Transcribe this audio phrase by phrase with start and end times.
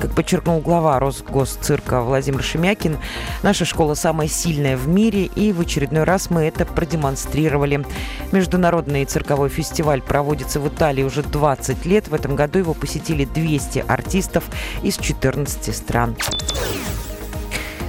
[0.00, 2.96] Как подчеркнул глава Росгосцирка Владимир Шемякин,
[3.42, 7.84] наша школа самая сильная в мире, и в очередной раз мы это продемонстрировали.
[8.32, 12.08] Международный цирковой фестиваль проводится в Италии уже 20 лет.
[12.08, 14.44] В этом году его посетили 200 артистов
[14.82, 16.16] из 14 стран.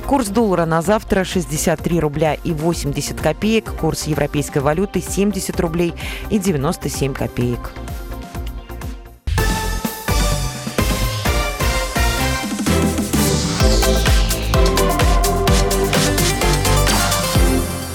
[0.06, 3.72] Курс доллара на завтра 63 рубля и 80 копеек.
[3.80, 5.94] Курс европейской валюты 70 рублей
[6.30, 7.72] и 97 копеек.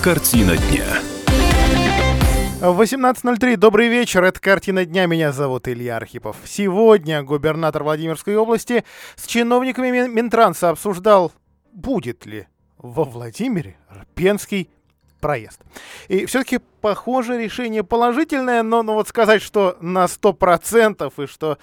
[0.06, 0.84] Картина дня.
[2.60, 3.56] 18.03.
[3.56, 4.23] Добрый вечер.
[4.23, 5.06] Это «Картина дня».
[5.06, 6.37] Меня зовут Илья Архипов.
[6.45, 8.84] Сегодня губернатор Владимирской области
[9.16, 11.33] с чиновниками Минтранса обсуждал,
[11.73, 12.47] будет ли
[12.78, 14.70] во Владимире Рпенский
[15.20, 15.61] проезд.
[16.09, 21.59] И все-таки, похоже, решение положительное, но ну, вот сказать, что на 100% и что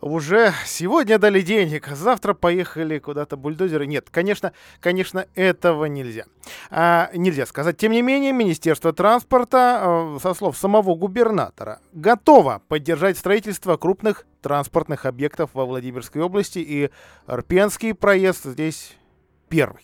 [0.00, 6.24] уже сегодня дали денег, а завтра поехали куда-то бульдозеры, нет, конечно, конечно, этого нельзя.
[6.70, 7.76] А, нельзя сказать.
[7.76, 15.06] Тем не менее, Министерство транспорта, э, со слов самого губернатора, готово поддержать строительство крупных транспортных
[15.06, 16.90] объектов во Владимирской области, и
[17.28, 18.96] Рпенский проезд здесь
[19.48, 19.82] первый.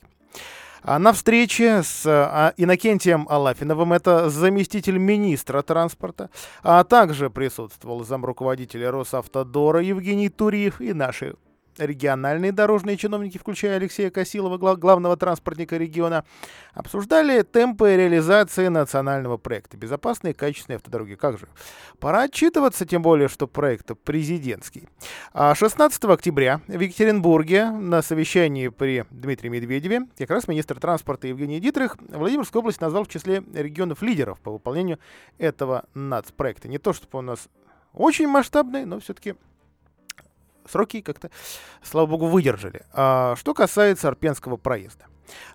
[0.82, 6.28] А на встрече с а, Иннокентием Алафиновым, это заместитель министра транспорта,
[6.62, 11.34] а также присутствовал замруководителя Росавтодора Евгений Туриев и наши
[11.86, 16.24] региональные дорожные чиновники, включая Алексея Косилова, глав, главного транспортника региона,
[16.74, 21.14] обсуждали темпы реализации национального проекта «Безопасные и качественные автодороги».
[21.14, 21.48] Как же?
[21.98, 24.88] Пора отчитываться, тем более, что проект президентский.
[25.34, 31.60] 16 а октября в Екатеринбурге на совещании при Дмитрии Медведеве как раз министр транспорта Евгений
[31.60, 34.98] Дитрих Владимирскую область назвал в числе регионов-лидеров по выполнению
[35.38, 36.68] этого нацпроекта.
[36.68, 37.48] Не то, чтобы у нас
[37.92, 39.34] очень масштабный, но все-таки
[40.68, 41.30] сроки как-то,
[41.82, 42.82] слава богу, выдержали.
[42.92, 45.06] А, что касается Арпенского проезда.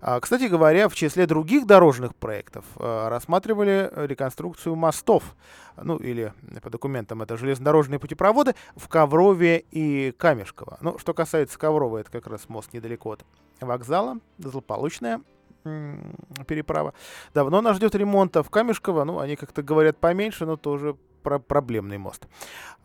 [0.01, 5.35] А, кстати говоря, в числе других дорожных проектов а, рассматривали реконструкцию мостов,
[5.75, 10.77] ну или по документам это железнодорожные путепроводы в Коврове и Камешково.
[10.81, 13.25] Ну, что касается Коврова, это как раз мост недалеко от
[13.61, 15.21] вокзала, злополучная
[16.47, 16.93] переправа.
[17.33, 20.95] Давно нас ждет ремонта в Камешково, ну, они как-то говорят поменьше, но тоже
[21.27, 22.25] про проблемный мост.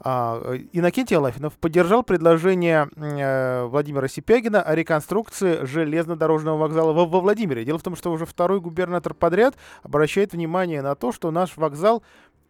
[0.00, 7.64] А, Иннокентий Алафинов поддержал предложение э, Владимира Сипягина о реконструкции железнодорожного вокзала во, во Владимире.
[7.64, 9.54] Дело в том, что уже второй губернатор подряд
[9.84, 12.02] обращает внимание на то, что наш вокзал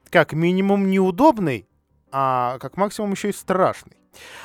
[0.09, 1.69] как минимум неудобный,
[2.11, 3.99] а как максимум еще и страшный.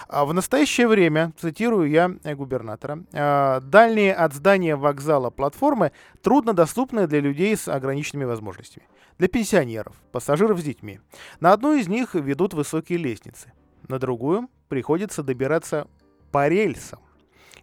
[0.07, 5.91] А в настоящее время, цитирую я э, губернатора, «А, дальние от здания вокзала платформы
[6.21, 8.85] труднодоступны для людей с ограниченными возможностями
[9.17, 10.99] для пенсионеров, пассажиров с детьми.
[11.39, 13.51] На одну из них ведут высокие лестницы,
[13.87, 15.87] на другую приходится добираться
[16.31, 16.99] по рельсам.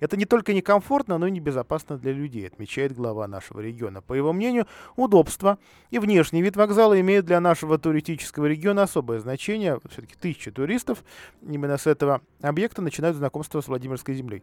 [0.04, 4.02] Это не только некомфортно, но и небезопасно для людей, отмечает глава нашего региона.
[4.02, 4.66] По его мнению,
[4.96, 5.58] удобство
[5.90, 9.80] и внешний вид вокзала имеют для нашего туристического региона особое значение.
[9.88, 11.02] Все-таки тысячи туристов
[11.40, 14.42] именно с этого объекта начинают знакомство с Владимирской землей.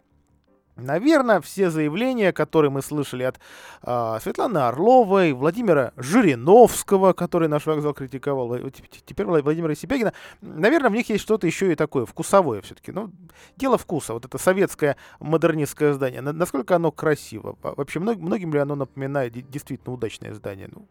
[0.81, 3.39] Наверное, все заявления, которые мы слышали от
[3.83, 8.57] э, Светланы Орловой, Владимира Жириновского, который наш вокзал критиковал,
[9.05, 12.91] теперь Владимира Сипягина, наверное, в них есть что-то еще и такое, вкусовое все-таки.
[12.91, 13.11] Ну,
[13.57, 19.33] дело вкуса, вот это советское модернистское здание, насколько оно красиво, вообще многим ли оно напоминает
[19.49, 20.69] действительно удачное здание?
[20.71, 20.87] Ну,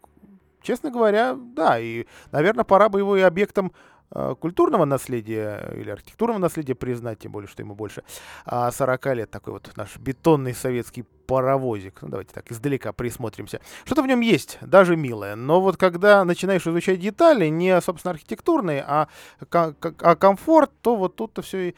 [0.62, 6.38] честно говоря, да, и, наверное, пора бы его и объектом Э, культурного наследия или архитектурного
[6.38, 8.02] наследия признать, тем более, что ему больше
[8.46, 9.30] 40 а, лет.
[9.30, 12.02] Такой вот наш бетонный советский паровозик.
[12.02, 13.60] Ну, давайте так, издалека присмотримся.
[13.84, 15.36] Что-то в нем есть, даже милое.
[15.36, 19.06] Но вот когда начинаешь изучать детали, не, собственно, архитектурные, а,
[19.52, 21.74] а комфорт, то вот тут-то все и,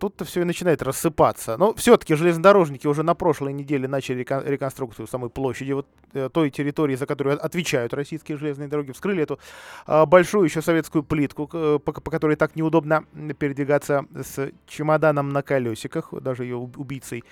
[0.00, 1.56] тут-то все и начинает рассыпаться.
[1.58, 6.96] Но все-таки железнодорожники уже на прошлой неделе начали реконструкцию самой площади, вот э, той территории,
[6.96, 8.90] за которую отвечают российские железные дороги.
[8.90, 9.38] Вскрыли эту
[9.86, 13.04] а, большую еще советскую плитку, по, по которой так неудобно
[13.38, 17.22] передвигаться с чемоданом на колесиках, даже ее убийцей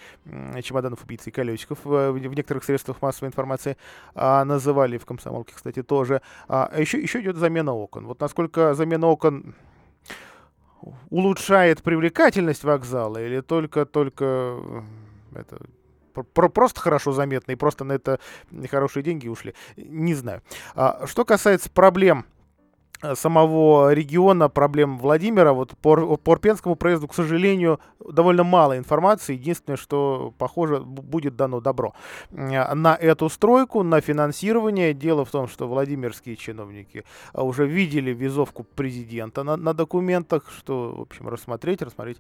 [0.63, 3.77] чемоданов убийцей колесиков в, в некоторых средствах массовой информации
[4.15, 6.21] а, называли в комсомолке, кстати, тоже.
[6.49, 8.07] А, еще, еще идет замена окон.
[8.07, 9.55] Вот насколько замена окон
[11.11, 14.85] улучшает привлекательность вокзала или только только
[15.35, 15.59] это
[16.33, 18.21] про просто хорошо заметно и просто на это
[18.71, 20.43] хорошие деньги ушли, не знаю.
[20.75, 22.38] А, что касается проблем Э,
[23.15, 25.53] самого региона, проблем Владимира.
[25.53, 29.35] Вот по, по Урпенскому проезду, к сожалению, довольно мало информации.
[29.35, 31.95] Единственное, что, похоже, будет дано добро
[32.31, 34.95] э, на эту стройку, на финансирование.
[34.95, 40.95] Дело в том, что владимирские чиновники э, уже видели визовку президента на, на документах, что,
[40.97, 42.19] в общем, рассмотреть, рассмотреть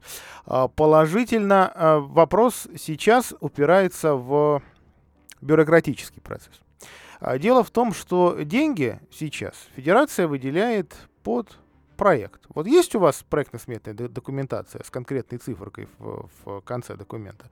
[0.76, 1.72] положительно.
[2.08, 4.62] Вопрос сейчас упирается в
[5.40, 6.67] бюрократический процесс.
[7.20, 11.58] А дело в том, что деньги сейчас Федерация выделяет под
[11.96, 12.42] проект.
[12.48, 17.50] Вот есть у вас проектно-сметная документация с конкретной цифрой в, в конце документа?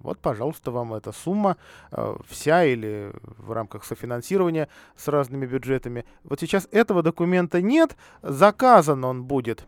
[0.00, 1.56] Вот, пожалуйста, вам эта сумма
[1.90, 6.04] э, вся или в рамках софинансирования с разными бюджетами.
[6.24, 9.66] Вот сейчас этого документа нет, заказан он будет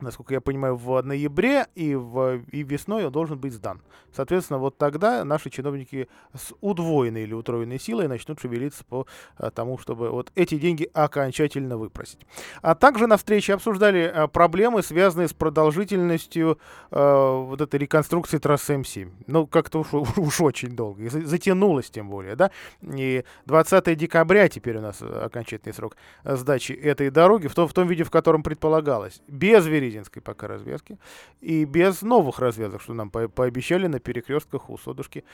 [0.00, 3.80] насколько я понимаю, в ноябре и, в, и весной он должен быть сдан.
[4.14, 9.06] Соответственно, вот тогда наши чиновники с удвоенной или утроенной силой начнут шевелиться по
[9.36, 12.20] а, тому, чтобы вот эти деньги окончательно выпросить.
[12.62, 16.58] А также на встрече обсуждали а, проблемы, связанные с продолжительностью
[16.90, 19.10] а, вот этой реконструкции трассы М7.
[19.26, 21.04] Ну, как-то уж, уж очень долго.
[21.04, 22.50] И затянулось тем более, да.
[22.82, 27.86] И 20 декабря теперь у нас окончательный срок сдачи этой дороги в том, в том
[27.86, 29.20] виде, в котором предполагалось.
[29.28, 30.98] Без верификации Березинской пока развязки,
[31.40, 35.24] и без новых развязок, что нам по пообещали на перекрестках у Содушки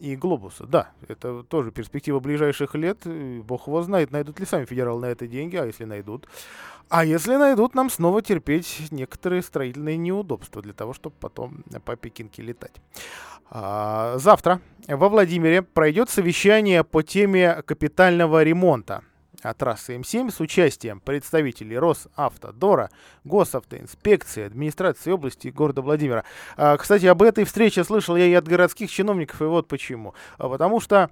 [0.00, 0.66] и Глобуса.
[0.66, 2.98] Да, это тоже перспектива ближайших лет.
[3.44, 6.26] Бог его знает, найдут ли сами федералы на это деньги, а если найдут.
[6.88, 12.42] А если найдут, нам снова терпеть некоторые строительные неудобства для того, чтобы потом по Пекинке
[12.42, 12.74] летать.
[13.48, 19.02] А, завтра во Владимире пройдет совещание по теме капитального ремонта
[19.54, 22.90] трассы М7 с участием представителей Росавтодора,
[23.24, 26.24] Госавтоинспекции, администрации области и города Владимира.
[26.56, 30.14] А, кстати, об этой встрече слышал я и от городских чиновников, и вот почему.
[30.38, 31.10] А, потому что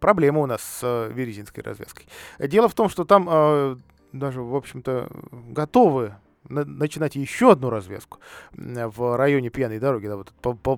[0.00, 2.06] проблема у нас с э, Верезинской развязкой.
[2.38, 3.76] Дело в том, что там э,
[4.12, 5.08] даже, в общем-то,
[5.50, 6.14] готовы
[6.48, 8.18] начинать еще одну развязку
[8.52, 10.32] в районе пьяной дороги, да, вот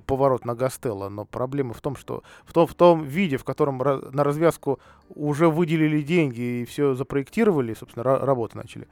[0.04, 1.08] поворот на Гастелло.
[1.08, 5.48] Но проблема в том, что в том, в том виде, в котором на развязку уже
[5.48, 8.88] выделили деньги и все запроектировали, собственно, работы начали,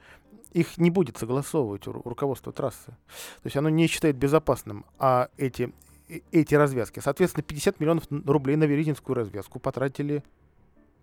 [0.53, 2.87] их не будет согласовывать руководство трассы.
[2.87, 5.73] То есть оно не считает безопасным, а эти,
[6.09, 7.01] э, эти развязки.
[7.01, 10.25] Соответственно, 50 миллионов рублей на Веридинскую развязку потратили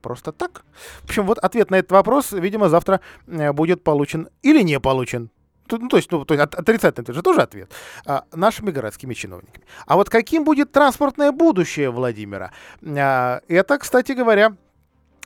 [0.02, 0.66] просто так.
[1.02, 5.30] В общем, вот ответ на этот вопрос, видимо, завтра э, будет получен или не получен
[5.69, 7.71] ну, то есть, ну, то есть отрицательный это же тоже ответ,
[8.06, 9.65] а, нашими городскими чиновниками.
[9.86, 12.51] А вот каким будет транспортное будущее Владимира?
[12.83, 14.56] А, это, кстати говоря,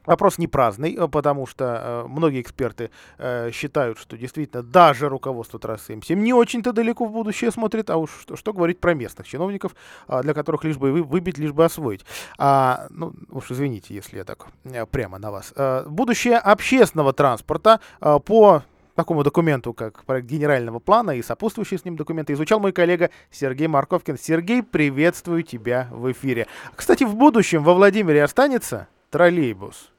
[0.07, 5.59] Вопрос не праздный, э, потому что э, многие эксперты э, считают, что действительно даже руководство
[5.59, 9.27] трассы М7 не очень-то далеко в будущее смотрит, а уж что, что говорить про местных
[9.27, 9.75] чиновников,
[10.07, 12.05] э, для которых лишь бы вы, выбить, лишь бы освоить.
[12.37, 14.47] А, ну, уж извините, если я так
[14.91, 15.51] прямо на вас.
[15.57, 18.63] Э, будущее общественного транспорта э, по
[18.97, 23.67] такому документу, как проект генерального плана и сопутствующие с ним документы, изучал мой коллега Сергей
[23.67, 24.17] Марковкин.
[24.17, 26.47] Сергей, приветствую тебя в эфире.
[26.75, 29.93] Кстати, в будущем во Владимире останется троллейбус?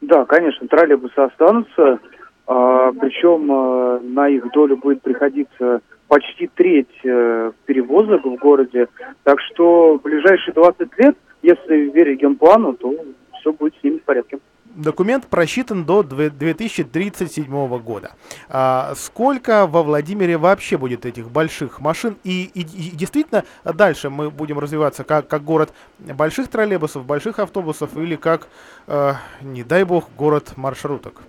[0.00, 2.00] Да, конечно, троллейбусы останутся,
[2.46, 8.88] а, причем а, на их долю будет приходиться почти треть а, перевозок в городе,
[9.24, 12.94] так что в ближайшие 20 лет, если верить генплану, то
[13.40, 14.38] все будет с ними в порядке.
[14.78, 18.12] Документ просчитан до 2037 года.
[18.48, 22.16] А сколько во Владимире вообще будет этих больших машин?
[22.22, 27.96] И, и, и действительно дальше мы будем развиваться как, как город больших троллейбусов, больших автобусов
[27.96, 28.46] или как,
[28.86, 31.22] э, не дай бог, город маршруток?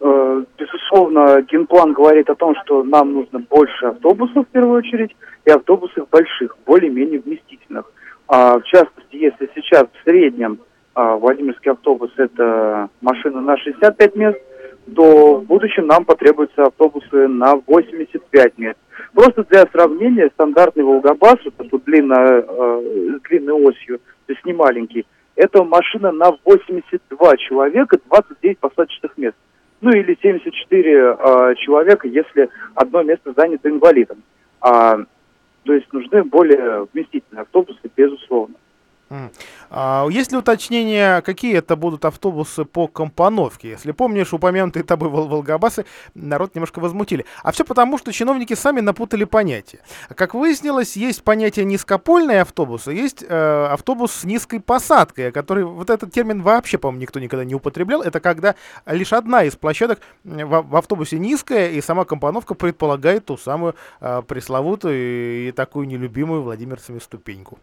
[0.00, 5.14] Э, безусловно, генплан говорит о том, что нам нужно больше автобусов в первую очередь
[5.44, 7.84] и автобусов больших, более-менее вместительных.
[8.28, 10.58] А в частности, если сейчас в среднем
[10.96, 14.38] Владимирский автобус– это машина на 65 мест,
[14.94, 18.78] то в будущем нам потребуются автобусы на 85 мест.
[19.12, 24.52] Просто для сравнения, стандартный Волгобас, вот тут длинно, э, с длинной осью, то есть не
[24.52, 29.36] маленький, это машина на 82 человека, 29 посадочных мест.
[29.82, 34.22] Ну или 74 э, человека, если одно место занято инвалидом.
[34.60, 34.98] А,
[35.64, 38.54] то есть нужны более вместительные автобусы, безусловно.
[39.70, 43.70] А, есть ли уточнение, какие это будут автобусы по компоновке?
[43.70, 47.24] Если помнишь, упомянутые тобой Вол Волгобасы народ немножко возмутили.
[47.42, 49.80] А все потому, что чиновники сами напутали понятия.
[50.14, 56.12] Как выяснилось, есть понятие низкопольные автобусы, есть э, автобус с низкой посадкой, который вот этот
[56.12, 58.02] термин вообще, по-моему, никто никогда не употреблял.
[58.02, 63.36] Это когда лишь одна из площадок в, в автобусе низкая, и сама компоновка предполагает ту
[63.36, 67.58] самую э, пресловутую и такую нелюбимую владимирцами ступеньку.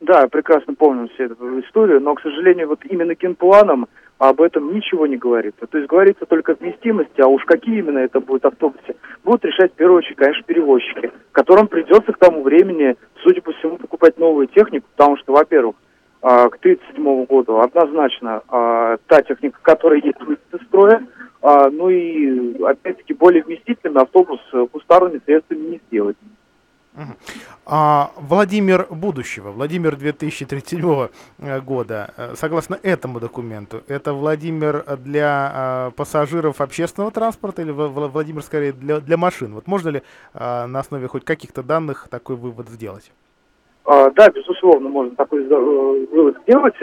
[0.00, 5.06] Да, прекрасно помню всю эту историю, но, к сожалению, вот именно генпланом об этом ничего
[5.06, 5.66] не говорится.
[5.66, 9.72] То есть говорится только о вместимости, а уж какие именно это будут автобусы, будут решать
[9.72, 14.46] в первую очередь, конечно, перевозчики, которым придется к тому времени, судя по всему, покупать новую
[14.48, 15.76] технику, потому что, во-первых,
[16.22, 20.16] а, к 1937 году однозначно а, та техника, которая есть,
[20.52, 21.06] из строя,
[21.42, 24.40] а, ну и, опять-таки, более вместительный автобус
[24.72, 26.16] кустарными средствами не сделать.
[27.66, 31.08] А Владимир будущего, Владимир 2037
[31.38, 38.42] э, года, э, согласно этому документу, это Владимир для э, пассажиров общественного транспорта или Владимир
[38.42, 39.54] скорее для, для машин?
[39.54, 40.02] Вот можно ли
[40.34, 43.10] на основе хоть каких-то данных такой вывод сделать?
[43.84, 46.74] А, да, безусловно, можно такой вывод сделать.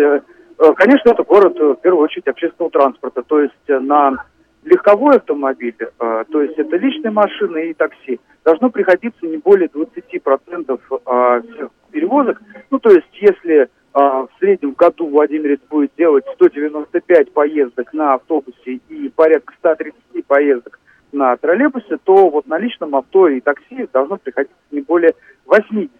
[0.75, 4.25] Конечно, это город в первую очередь общественного транспорта, то есть на
[4.63, 11.41] легковой автомобиль, то есть это личные машины и такси должно приходиться не более 20% а,
[11.41, 12.41] всех перевозок.
[12.69, 18.79] Ну, то есть, если а, в среднем году Владимирец будет делать 195 поездок на автобусе
[18.89, 20.79] и порядка 130 поездок
[21.11, 25.13] на троллейбусе, то вот на личном авто и такси должно приходиться не более
[25.45, 25.91] 80.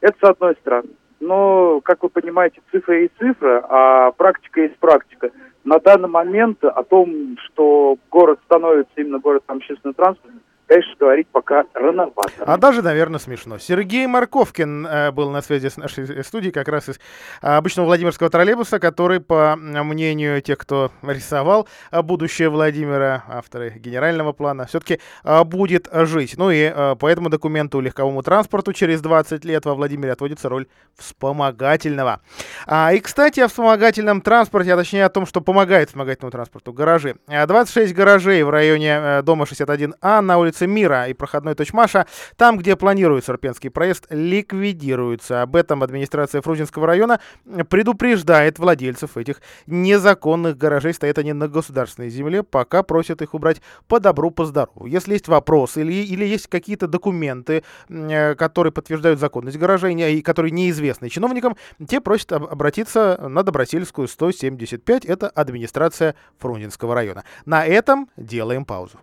[0.00, 0.90] Это с одной стороны.
[1.20, 5.32] Но, как вы понимаете, цифра есть цифра, а практика есть практика.
[5.68, 11.64] На данный момент о том, что город становится именно городом общественного транспорта, конечно, говорить пока
[11.74, 12.44] рановато.
[12.44, 13.58] А даже, наверное, смешно.
[13.58, 18.28] Сергей Марковкин э, был на связи с нашей студией как раз из э, обычного Владимирского
[18.30, 25.00] троллейбуса, который, по мнению тех, кто рисовал э, будущее Владимира, авторы генерального плана, все-таки
[25.44, 26.34] будет жить.
[26.36, 30.66] Ну и э, по этому документу легковому транспорту через 20 лет во Владимире отводится роль
[30.96, 32.20] вспомогательного.
[32.66, 36.72] А, и, кстати, о вспомогательном транспорте, а точнее о том, что помогает вспомогательному транспорту.
[36.72, 37.16] Гаражи.
[37.26, 42.76] 26 гаражей в районе дома 61А на улице улице Мира и проходной Точмаша, там, где
[42.76, 45.42] планируется Арпенский проезд, ликвидируется.
[45.42, 47.20] Об этом администрация Фрунзенского района
[47.68, 50.94] предупреждает владельцев этих незаконных гаражей.
[50.94, 54.86] Стоят они на государственной земле, пока просят их убрать по добру, по здорову.
[54.86, 60.52] Если есть вопросы или, или есть какие-то документы, э, которые подтверждают законность гаражей и которые
[60.52, 65.04] неизвестны чиновникам, те просят обратиться на Добросельскую 175.
[65.04, 67.24] Это администрация Фрунзенского района.
[67.46, 68.98] На этом делаем паузу.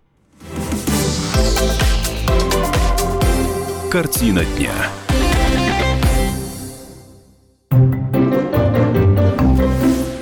[3.90, 4.72] Картина дня.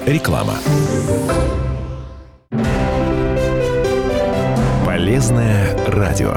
[0.06, 0.54] Реклама.
[4.84, 6.36] Полезное радио.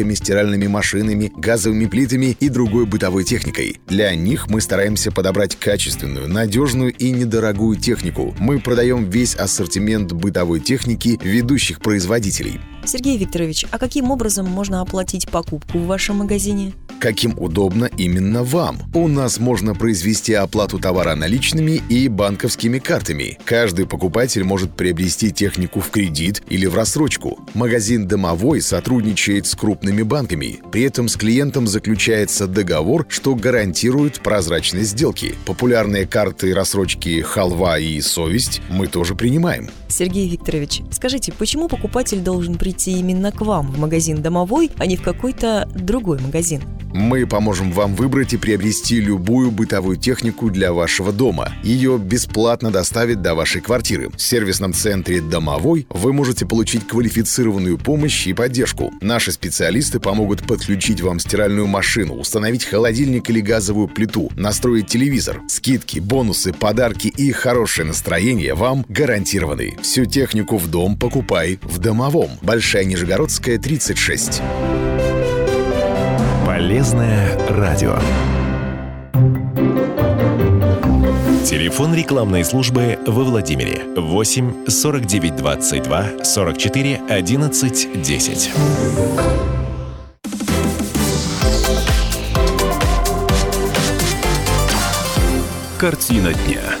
[0.01, 3.79] холодильниками, стиральными машинами, газовыми плитами и другой бытовой техникой.
[3.87, 8.35] Для них мы стараемся подобрать качественную, надежную и недорогую технику.
[8.39, 12.59] Мы продаем весь ассортимент бытовой техники ведущих производителей.
[12.85, 16.73] Сергей Викторович, а каким образом можно оплатить покупку в вашем магазине?
[16.99, 18.77] Каким удобно именно вам.
[18.93, 23.39] У нас можно произвести оплату товара наличными и банковскими картами.
[23.43, 27.39] Каждый покупатель может приобрести технику в кредит или в рассрочку.
[27.55, 30.59] Магазин «Домовой» сотрудничает с крупными банками.
[30.71, 35.33] При этом с клиентом заключается договор, что гарантирует прозрачность сделки.
[35.45, 39.69] Популярные карты рассрочки «Халва» и «Совесть» мы тоже принимаем.
[39.87, 44.95] Сергей Викторович, скажите, почему покупатель должен прийти именно к вам в магазин «Домовой», а не
[44.95, 46.61] в какой-то другой магазин?
[46.93, 51.53] Мы поможем вам выбрать и приобрести любую бытовую технику для вашего дома.
[51.63, 54.09] Ее бесплатно доставят до вашей квартиры.
[54.09, 58.91] В сервисном центре «Домовой» вы можете получить квалифицированную помощь и поддержку.
[58.99, 65.41] Наши специалисты помогут подключить вам стиральную машину, установить холодильник или газовую плиту, настроить телевизор.
[65.47, 69.77] Скидки, бонусы, подарки и хорошее настроение вам гарантированы.
[69.81, 72.31] Всю технику в дом покупай в «Домовом».
[72.61, 74.39] Большая Нижегородская, 36.
[76.45, 77.97] Полезное радио.
[81.43, 88.51] Телефон рекламной службы во Владимире 8 49 22 44 11 10.
[95.79, 96.80] Картина дня.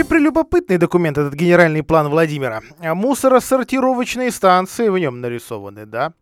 [0.00, 2.62] Вообще прелюбопытный документ этот генеральный план Владимира.
[2.80, 6.14] Мусоросортировочные станции в нем нарисованы, да.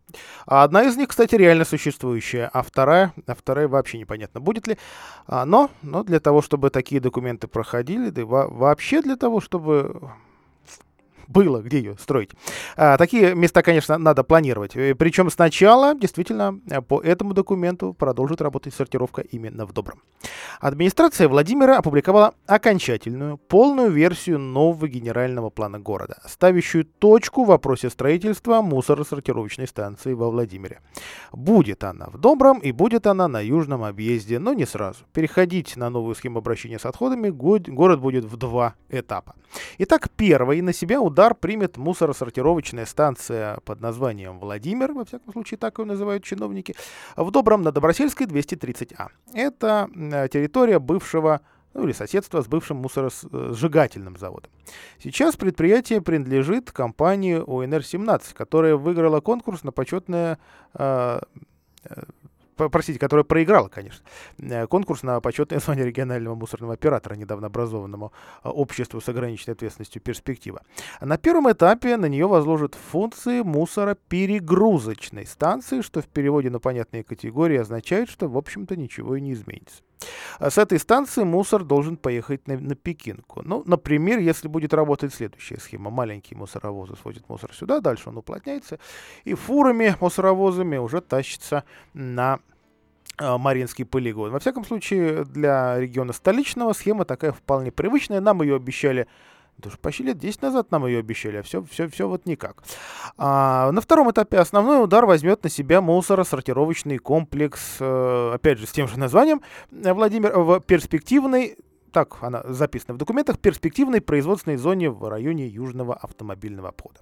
[0.46, 4.78] А одна из них, кстати, реально существующая, а вторая, а вторая вообще непонятно, будет ли.
[5.28, 10.10] А, но, но для того, чтобы такие документы проходили, да и вообще для того, чтобы
[11.28, 12.30] было, где ее строить.
[12.76, 14.74] А, такие места, конечно, надо планировать.
[14.76, 20.00] Э, Причем сначала, действительно, э, по этому документу продолжит работать сортировка именно в Добром.
[20.60, 28.62] Администрация Владимира опубликовала окончательную, полную версию нового генерального плана города, ставящую точку в вопросе строительства
[28.62, 30.80] мусоросортировочной станции во Владимире.
[31.32, 35.04] Будет она в Добром и будет она на южном объезде, но не сразу.
[35.12, 39.34] Переходить на новую схему обращения с отходами город будет в два этапа.
[39.78, 45.58] Итак, первый на себя удар удар примет мусоросортировочная станция под названием Владимир, во всяком случае
[45.58, 46.76] так ее называют чиновники,
[47.16, 49.08] в Добром на Добросельской 230А.
[49.34, 49.90] Это
[50.32, 51.40] территория бывшего
[51.74, 54.52] ну, или соседство с бывшим мусоросжигательным заводом.
[55.02, 60.38] Сейчас предприятие принадлежит компании ОНР-17, которая выиграла конкурс на почетное
[60.74, 61.20] э,
[62.58, 64.04] простите, которая проиграла, конечно,
[64.38, 68.12] э, конкурс на почетное звание регионального мусорного оператора, недавно образованному
[68.44, 70.62] э, обществу с ограниченной ответственностью «Перспектива».
[71.00, 77.58] На первом этапе на нее возложат функции мусороперегрузочной станции, что в переводе на понятные категории
[77.58, 79.82] означает, что, в общем-то, ничего и не изменится.
[80.38, 83.42] А с этой станции мусор должен поехать на, на Пекинку.
[83.44, 85.90] Ну, например, если будет работать следующая схема.
[85.90, 88.78] Маленькие мусоровозы сводят мусор сюда, дальше он уплотняется,
[89.24, 91.64] и фурами, мусоровозами уже тащится
[91.94, 92.40] на
[93.18, 94.30] а, Маринский полигон.
[94.30, 98.20] Во всяком случае, для региона столичного схема такая вполне привычная.
[98.20, 99.08] Нам ее обещали
[99.66, 102.62] уже почти лет 10 назад нам ее обещали, а все, все, все вот никак.
[103.16, 108.72] А, на втором этапе основной удар возьмет на себя мусоросортировочный комплекс, э, опять же, с
[108.72, 111.56] тем же названием, Владимир, в перспективной
[111.92, 117.00] так она записана в документах, перспективной производственной зоне в районе Южного автомобильного обхода.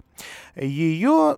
[0.55, 1.37] Ее,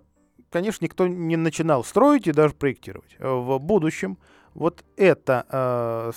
[0.51, 3.17] конечно, никто не начинал строить и даже проектировать.
[3.19, 4.17] В будущем
[4.53, 6.11] вот это э,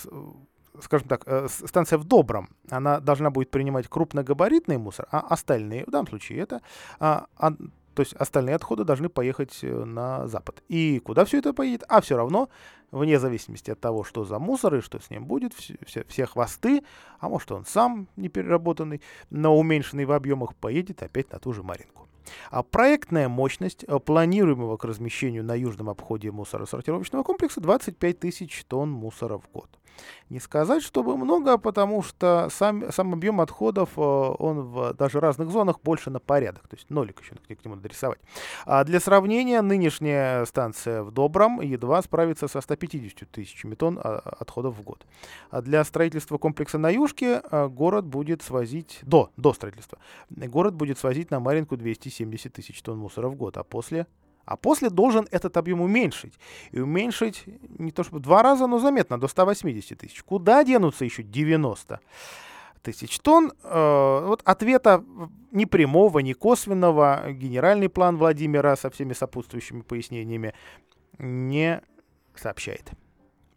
[0.80, 5.90] скажем так, э, станция в Добром, она должна будет принимать крупногабаритный мусор, а остальные, в
[5.90, 6.62] данном случае это,
[6.98, 7.52] а, а,
[7.94, 10.62] то есть остальные отходы должны поехать э, на запад.
[10.68, 11.84] И куда все это поедет?
[11.88, 12.48] А все равно,
[12.90, 16.84] вне зависимости от того, что за мусор и что с ним будет, все, все, хвосты,
[17.20, 21.62] а может он сам не переработанный, но уменьшенный в объемах, поедет опять на ту же
[21.62, 22.08] Маринку.
[22.50, 28.90] А проектная мощность э, планируемого к размещению на южном обходе мусоросортировочного комплекса 25 тысяч тонн
[28.90, 29.68] мусора в год.
[30.30, 35.50] Не сказать, чтобы много, потому что сам, сам объем отходов, э, он в даже разных
[35.50, 36.66] зонах больше на порядок.
[36.68, 38.18] То есть нолик еще к нему надо рисовать.
[38.64, 44.76] А для сравнения, нынешняя станция в Добром едва справится со 150 тысячами тонн а, отходов
[44.76, 45.04] в год.
[45.50, 49.98] А для строительства комплекса на Южке э, город будет свозить, до, до строительства,
[50.30, 54.06] город будет свозить на Маринку 270 тысяч тонн мусора в год, а после
[54.44, 56.34] а после должен этот объем уменьшить.
[56.70, 57.44] И уменьшить
[57.78, 60.22] не то чтобы два раза, но заметно, до 180 тысяч.
[60.22, 62.00] Куда денутся еще 90
[62.82, 63.52] тысяч тонн?
[63.62, 65.04] Э, вот ответа
[65.50, 70.54] ни прямого, ни косвенного генеральный план Владимира со всеми сопутствующими пояснениями
[71.18, 71.82] не
[72.34, 72.90] сообщает.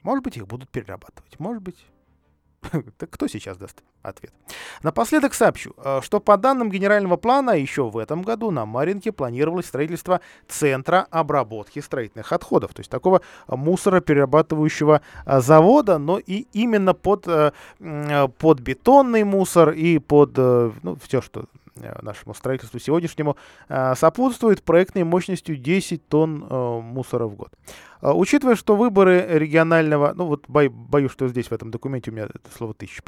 [0.03, 1.39] Может быть, их будут перерабатывать.
[1.39, 1.85] Может быть,
[2.97, 4.33] Так кто сейчас даст ответ?
[4.83, 9.65] Напоследок сообщу, э, что по данным генерального плана еще в этом году на Маринке планировалось
[9.65, 17.27] строительство центра обработки строительных отходов, то есть такого мусороперерабатывающего э, завода, но и именно под,
[17.27, 17.51] э,
[18.37, 21.45] под бетонный мусор и под ну, все, что
[22.01, 23.35] нашему строительству сегодняшнему
[23.95, 26.39] сопутствует проектной мощностью 10 тонн
[26.83, 27.51] мусора в год.
[28.01, 32.25] Учитывая, что выборы регионального, ну вот бо, боюсь, что здесь в этом документе у меня
[32.25, 33.03] это слово тысяч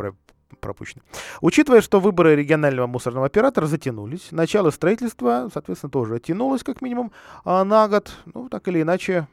[0.59, 1.01] пропущено.
[1.41, 7.11] Учитывая, что выборы регионального мусорного оператора затянулись, начало строительства, соответственно, тоже оттянулось как минимум
[7.43, 8.11] а на год.
[8.33, 9.27] Ну, так или иначе,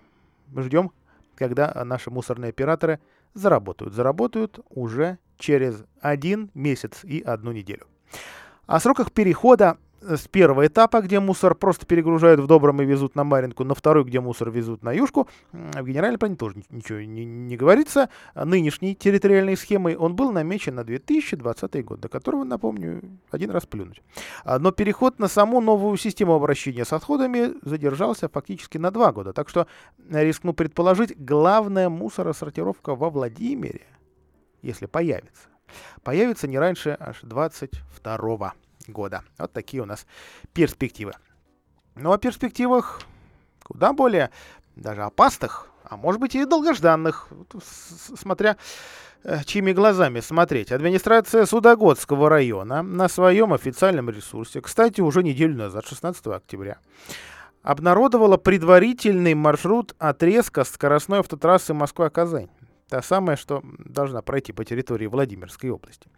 [0.57, 0.91] ждем,
[1.35, 3.01] когда наши мусорные операторы
[3.35, 3.95] заработают.
[3.95, 7.87] Заработают уже через один месяц и одну неделю.
[8.67, 13.25] О сроках перехода с первого этапа, где мусор просто перегружают в Добром и везут на
[13.25, 17.57] Маринку, на второй, где мусор везут на Юшку, в генеральном плане тоже ничего не, не
[17.57, 18.09] говорится.
[18.35, 24.03] Нынешней территориальной схемой он был намечен на 2020 год, до которого, напомню, один раз плюнуть.
[24.45, 29.33] А, но переход на саму новую систему обращения с отходами задержался фактически на два года.
[29.33, 29.67] Так что
[30.11, 33.83] рискну предположить, главная мусоросортировка во Владимире,
[34.63, 35.49] если появится,
[36.03, 38.55] появится не раньше аж 22
[38.87, 39.23] года.
[39.39, 40.07] Вот такие у нас
[40.53, 41.13] перспективы.
[41.95, 43.03] Ну, о перспективах
[43.63, 44.31] куда более
[44.77, 47.29] даже опасных а может быть и долгожданных,
[47.63, 48.57] смотря
[49.23, 50.73] э, чьими глазами смотреть.
[50.73, 56.79] Администрация Судогодского района на своем официальном ресурсе, кстати, уже неделю назад, 16 октября,
[57.63, 62.49] обнародовала предварительный маршрут отрезка скоростной автотрассы Москва-Казань.
[62.89, 66.09] Та самая, что должна пройти по территории Владимирской области.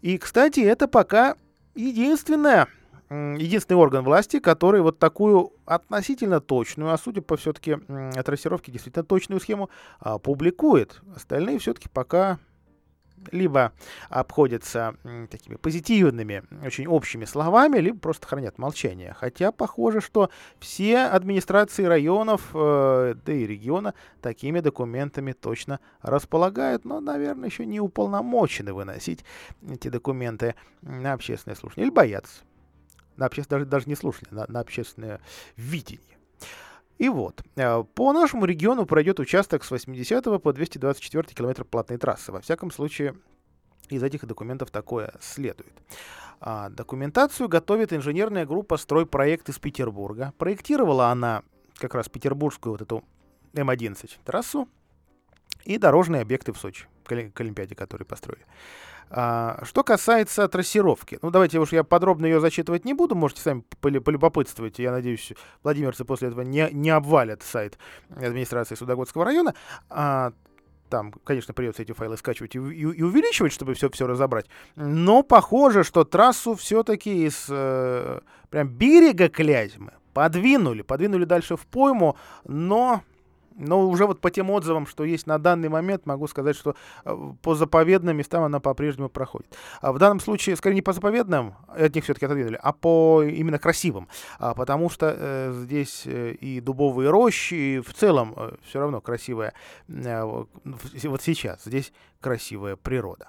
[0.00, 1.36] И, кстати, это пока
[1.74, 2.68] единственная
[3.12, 7.76] единственный орган власти, который вот такую относительно точную, а судя по все-таки
[8.24, 9.68] трассировке действительно точную схему
[10.00, 11.02] а, публикует.
[11.14, 12.38] Остальные все-таки пока
[13.30, 13.72] либо
[14.08, 14.94] обходятся
[15.30, 19.14] такими позитивными, очень общими словами, либо просто хранят молчание.
[19.18, 27.00] Хотя похоже, что все администрации районов, э, да и региона такими документами точно располагают, но,
[27.00, 29.24] наверное, еще не уполномочены выносить
[29.68, 31.86] эти документы на общественное слушание.
[31.86, 32.42] Или боятся
[33.16, 35.20] на общественное, даже, даже не слушание, на, на общественное
[35.56, 36.11] видение.
[37.02, 42.30] И вот, э, по нашему региону пройдет участок с 80 по 224 километр платной трассы.
[42.30, 43.16] Во всяком случае,
[43.88, 45.72] из этих документов такое следует.
[46.38, 50.32] А, документацию готовит инженерная группа «Стройпроект» из Петербурга.
[50.38, 51.42] Проектировала она
[51.74, 53.02] как раз петербургскую вот эту
[53.52, 54.68] М11 трассу
[55.64, 58.46] и дорожные объекты в Сочи, к Олимпиаде, которые построили.
[59.14, 63.62] А, что касается трассировки, ну давайте уж я подробно ее зачитывать не буду, можете сами
[63.80, 64.78] полюбопытствовать.
[64.78, 67.76] Я надеюсь, владимирцы после этого не, не обвалят сайт
[68.08, 69.54] администрации Судогодского района.
[69.90, 70.32] А,
[70.88, 74.46] там, конечно, придется эти файлы скачивать и, и, и увеличивать, чтобы все, все разобрать.
[74.76, 82.16] Но похоже, что трассу все-таки из э, прям берега Клязьмы подвинули, подвинули дальше в пойму,
[82.44, 83.02] но
[83.56, 87.32] но уже вот по тем отзывам, что есть на данный момент, могу сказать, что э,
[87.42, 89.46] по заповедным местам она по-прежнему проходит.
[89.80, 93.58] А в данном случае, скорее не по заповедным, от них все-таки отодвинули, а по именно
[93.58, 94.08] красивым.
[94.38, 98.34] А, потому что э, здесь э, и дубовые рощи, и в целом
[98.64, 99.54] все равно красивая,
[99.88, 103.28] вот сейчас здесь красивая природа.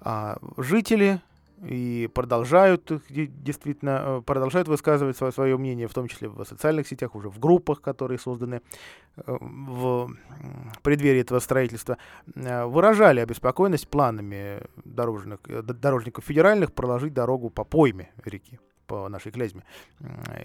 [0.00, 1.20] А, жители
[1.62, 7.14] и продолжают действительно э, продолжают высказывать свое, свое мнение, в том числе в социальных сетях,
[7.14, 8.62] уже в группах, которые созданы
[9.16, 10.10] э, в
[10.82, 11.98] преддверии этого строительства,
[12.34, 19.62] э, выражали обеспокоенность планами дорожных, дорожников федеральных проложить дорогу по пойме реки по нашей Клязьме.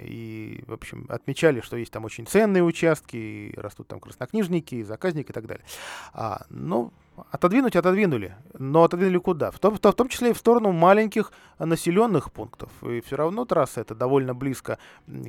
[0.03, 5.33] И, в общем, отмечали, что есть там очень ценные участки, растут там краснокнижники, заказники и
[5.33, 5.65] так далее.
[6.13, 6.93] А, но
[7.31, 9.49] Отодвинуть отодвинули, но отодвинули куда?
[9.49, 12.69] В том, в том числе и в сторону маленьких населенных пунктов.
[12.83, 14.77] И все равно трасса это довольно близко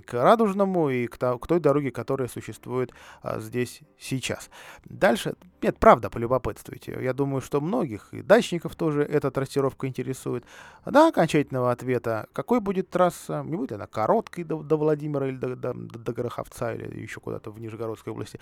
[0.05, 4.51] к Радужному и к, к той дороге, которая существует а, здесь сейчас.
[4.85, 6.98] Дальше, нет, правда, полюбопытствуйте.
[7.01, 10.44] Я думаю, что многих и дачников тоже эта трассировка интересует.
[10.85, 15.57] Да, окончательного ответа, какой будет трасса, не будет она короткой до, до Владимира или до,
[15.57, 18.38] до, до Гороховца или еще куда-то в Нижегородской области.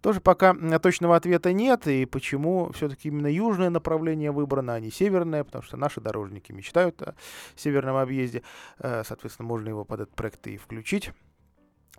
[0.00, 4.90] Тоже пока точного ответа нет, и почему все все-таки именно южное направление выбрано, а не
[4.90, 7.14] северное, потому что наши дорожники мечтают о
[7.54, 8.42] северном объезде.
[8.78, 11.12] Э, соответственно, можно его под этот проект и включить.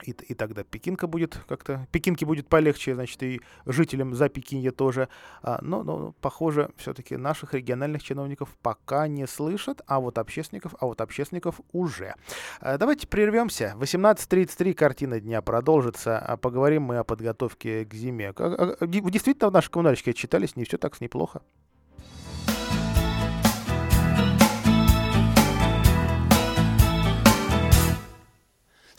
[0.03, 1.87] И, и тогда Пекинка будет как-то...
[1.91, 5.09] Пекинке будет полегче, значит, и жителям за Пекинье тоже.
[5.41, 10.85] А, но, но, похоже, все-таки наших региональных чиновников пока не слышат, а вот общественников, а
[10.85, 12.15] вот общественников уже.
[12.59, 13.73] А, давайте прервемся.
[13.77, 16.19] 18.33 картина дня продолжится.
[16.19, 18.33] А поговорим мы о подготовке к зиме.
[18.37, 21.41] А, а, действительно, наши коммунальщики отчитались, не все так неплохо.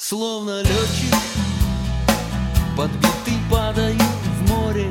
[0.09, 1.15] Словно летчик
[2.75, 3.99] Подбитый падаю
[4.39, 4.91] в море.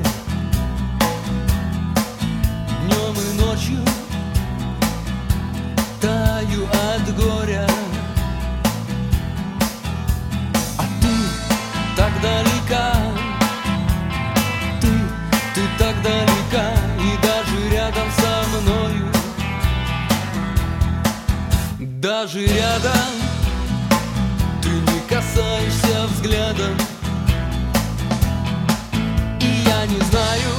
[2.83, 3.79] Днем и ночью
[5.99, 7.67] Таю от горя.
[10.77, 11.15] А ты
[11.95, 12.93] так далека
[14.79, 14.91] Ты,
[15.55, 19.11] ты так далека И даже рядом со мною.
[21.79, 23.16] Даже рядом
[25.37, 26.75] касаешься взглядом.
[29.39, 30.51] И я не знаю,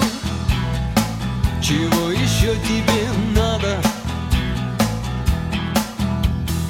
[1.61, 3.81] чего еще тебе надо.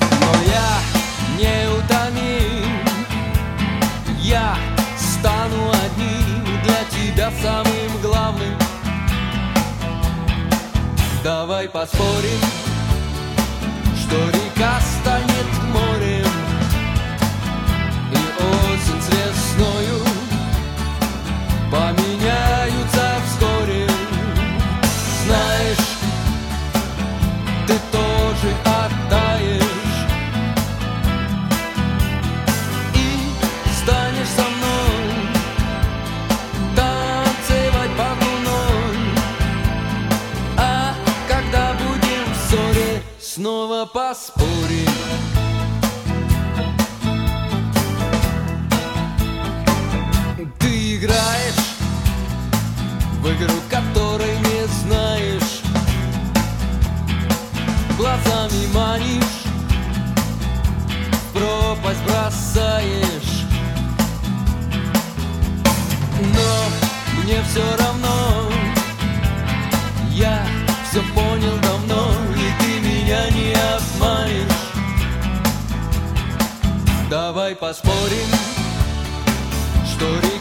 [0.00, 0.70] Но я
[1.38, 2.80] не утомим.
[4.22, 4.56] Я
[4.96, 8.56] стану одним для тебя самым главным.
[11.22, 12.40] Давай поспорим,
[14.00, 14.37] что
[43.34, 44.88] снова поспорим.
[50.58, 51.76] Ты играешь
[53.20, 55.60] в игру, которой не знаешь.
[57.98, 59.44] Глазами манишь,
[61.34, 63.44] пропасть бросаешь.
[66.20, 68.27] Но мне все равно
[77.28, 78.26] Давай поспорим
[79.84, 80.37] что река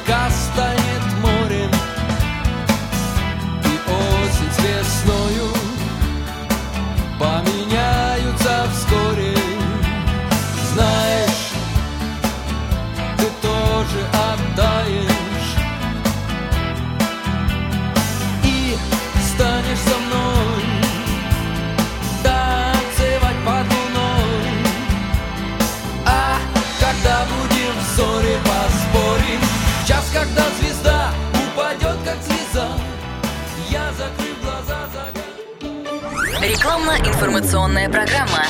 [36.41, 38.43] Рекламно-информационная программа.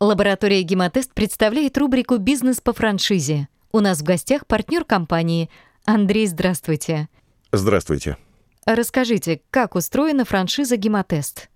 [0.00, 3.48] Лаборатория «Гемотест» представляет рубрику «Бизнес по франшизе».
[3.72, 5.48] У нас в гостях партнер компании.
[5.86, 7.08] Андрей, здравствуйте.
[7.52, 8.18] Здравствуйте.
[8.66, 11.48] Расскажите, как устроена франшиза «Гемотест»?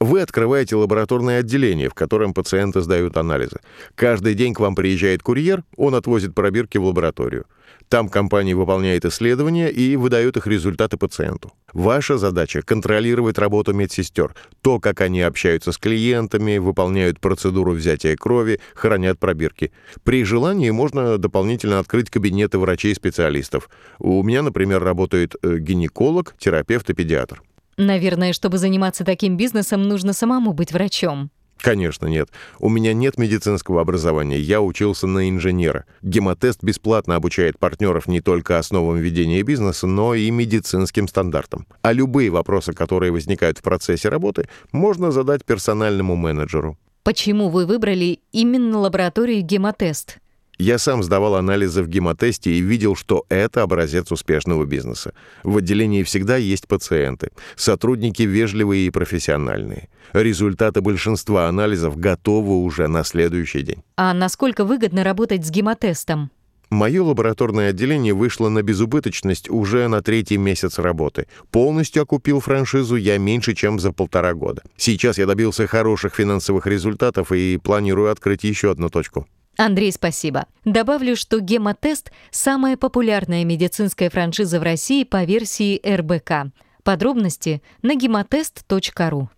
[0.00, 3.60] Вы открываете лабораторное отделение, в котором пациенты сдают анализы.
[3.94, 7.46] Каждый день к вам приезжает курьер, он отвозит пробирки в лабораторию.
[7.88, 11.52] Там компания выполняет исследования и выдает их результаты пациенту.
[11.72, 18.60] Ваша задача— контролировать работу медсестер, то, как они общаются с клиентами, выполняют процедуру взятия крови,
[18.74, 19.72] хранят пробирки.
[20.02, 23.70] При желании можно дополнительно открыть кабинеты врачей-специалистов.
[23.98, 27.42] У меня, например, работает э, гинеколог, терапевт и педиатр.
[27.78, 31.30] Наверное, чтобы заниматься таким бизнесом, нужно самому быть врачом.
[31.58, 32.30] Конечно, нет.
[32.58, 35.84] У меня нет медицинского образования, я учился на инженера.
[36.02, 41.66] Гемотест бесплатно обучает партнеров не только основам ведения бизнеса, но и медицинским стандартам.
[41.82, 46.78] А любые вопросы, которые возникают в процессе работы, можно задать персональному менеджеру.
[47.02, 50.18] Почему вы выбрали именно лабораторию «Гемотест»?
[50.58, 55.12] Я сам сдавал анализы в гемотесте и видел, что это образец успешного бизнеса.
[55.44, 59.88] В отделении всегда есть пациенты, сотрудники вежливые и профессиональные.
[60.12, 63.84] Результаты большинства анализов готовы уже на следующий день.
[63.96, 66.32] А насколько выгодно работать с гемотестом?
[66.70, 71.26] Мое лабораторное отделение вышло на безубыточность уже на третий месяц работы.
[71.50, 74.62] Полностью окупил франшизу я меньше, чем за полтора года.
[74.76, 79.26] Сейчас я добился хороших финансовых результатов и планирую открыть еще одну точку.
[79.58, 80.46] Андрей, спасибо.
[80.64, 86.52] Добавлю, что гемотест– самая популярная медицинская франшиза в России по версии РБК.
[86.84, 89.28] Подробности на гемотест.ру.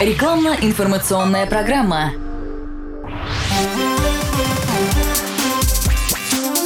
[0.00, 2.12] Рекламно-информационная программа.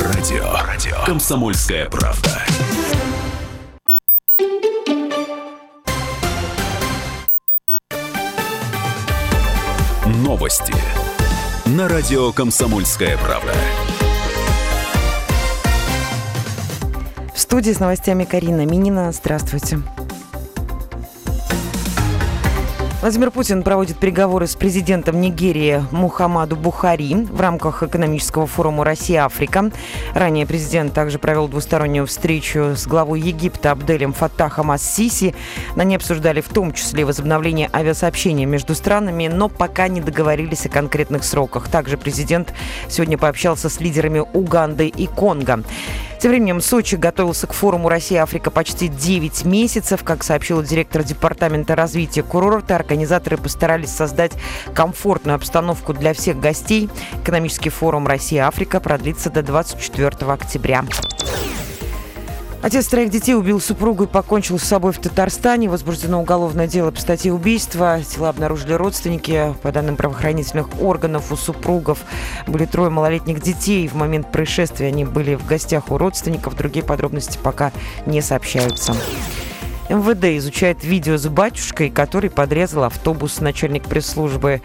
[0.01, 0.53] Радио.
[0.67, 1.05] Радио.
[1.07, 2.43] Комсомольская правда.
[10.07, 10.75] Новости.
[11.67, 13.53] На радио «Комсомольская правда».
[17.35, 19.11] В студии с новостями Карина Минина.
[19.11, 19.81] Здравствуйте.
[23.07, 29.71] Владимир Путин проводит переговоры с президентом Нигерии Мухаммаду Бухари в рамках экономического форума «Россия-Африка».
[30.13, 35.37] Ранее президент также провел двустороннюю встречу с главой Египта Абделем Фаттахом Ас-Сиси.
[35.77, 40.69] На ней обсуждали в том числе возобновление авиасообщения между странами, но пока не договорились о
[40.69, 41.69] конкретных сроках.
[41.69, 42.55] Также президент
[42.89, 45.63] сегодня пообщался с лидерами Уганды и Конго.
[46.27, 50.03] Тем временем Сочи готовился к форуму «Россия-Африка» почти 9 месяцев.
[50.03, 54.33] Как сообщил директор Департамента развития курорта, организаторы постарались создать
[54.75, 56.91] комфортную обстановку для всех гостей.
[57.23, 60.85] Экономический форум «Россия-Африка» продлится до 24 октября.
[62.67, 65.69] Отец троих детей убил супругу и покончил с собой в Татарстане.
[65.69, 68.01] Возбуждено уголовное дело по статье убийства.
[68.03, 69.55] Тела обнаружили родственники.
[69.63, 72.01] По данным правоохранительных органов, у супругов
[72.49, 73.87] были трое малолетних детей.
[73.87, 76.57] В момент происшествия они были в гостях у родственников.
[76.57, 77.71] Другие подробности пока
[78.05, 78.97] не сообщаются.
[79.89, 83.41] МВД изучает видео с батюшкой, который подрезал автобус.
[83.41, 84.61] Начальник пресс-службы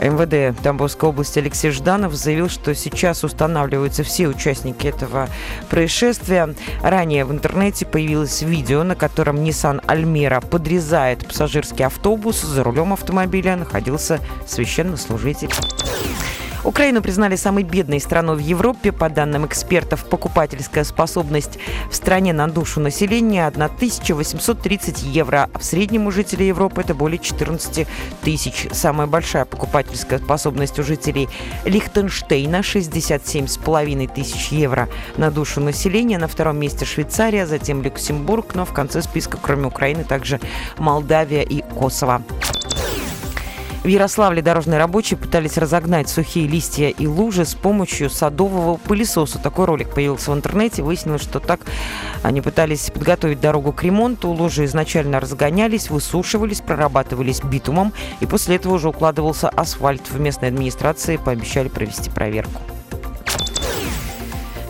[0.00, 5.28] МВД Тамбовской области Алексей Жданов заявил, что сейчас устанавливаются все участники этого
[5.68, 6.54] происшествия.
[6.82, 12.40] Ранее в интернете появилось видео, на котором Nissan Альмера подрезает пассажирский автобус.
[12.40, 15.50] За рулем автомобиля находился священнослужитель.
[16.64, 18.92] Украину признали самой бедной страной в Европе.
[18.92, 21.58] По данным экспертов, покупательская способность
[21.90, 25.50] в стране на душу населения 1830 евро.
[25.52, 27.88] А в среднем у жителей Европы это более 14
[28.22, 28.68] тысяч.
[28.70, 31.28] Самая большая покупательская способность у жителей
[31.64, 36.18] Лихтенштейна 67,5 тысяч евро на душу населения.
[36.18, 40.38] На втором месте Швейцария, затем Люксембург, но в конце списка, кроме Украины, также
[40.78, 42.22] Молдавия и Косово.
[43.82, 49.40] В Ярославле дорожные рабочие пытались разогнать сухие листья и лужи с помощью садового пылесоса.
[49.40, 50.84] Такой ролик появился в интернете.
[50.84, 51.62] Выяснилось, что так
[52.22, 54.28] они пытались подготовить дорогу к ремонту.
[54.28, 57.92] Лужи изначально разгонялись, высушивались, прорабатывались битумом.
[58.20, 60.08] И после этого уже укладывался асфальт.
[60.10, 62.60] В местной администрации пообещали провести проверку.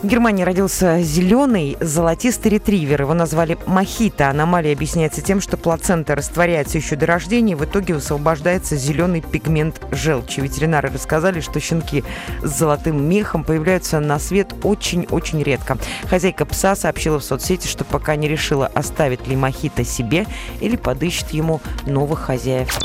[0.03, 3.03] В Германии родился зеленый золотистый ретривер.
[3.03, 4.31] Его назвали мохито.
[4.31, 9.81] Аномалия объясняется тем, что плацента растворяется еще до рождения, и в итоге высвобождается зеленый пигмент
[9.93, 10.41] желчи.
[10.41, 12.03] Ветеринары рассказали, что щенки
[12.43, 15.79] с золотым мехом появляются на свет очень-очень редко.
[16.11, 20.27] Хозяйка пса сообщила в соцсети, что пока не решила, оставит ли мохито себе
[20.61, 22.77] или подыщет ему новых хозяев.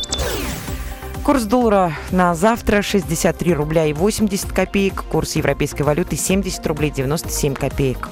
[1.27, 5.03] Курс доллара на завтра 63 рубля и 80 копеек.
[5.03, 8.07] Курс европейской валюты 70 рублей 97 копеек.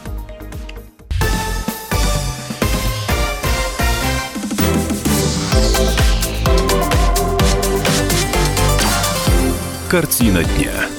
[9.89, 10.94] Картина дня.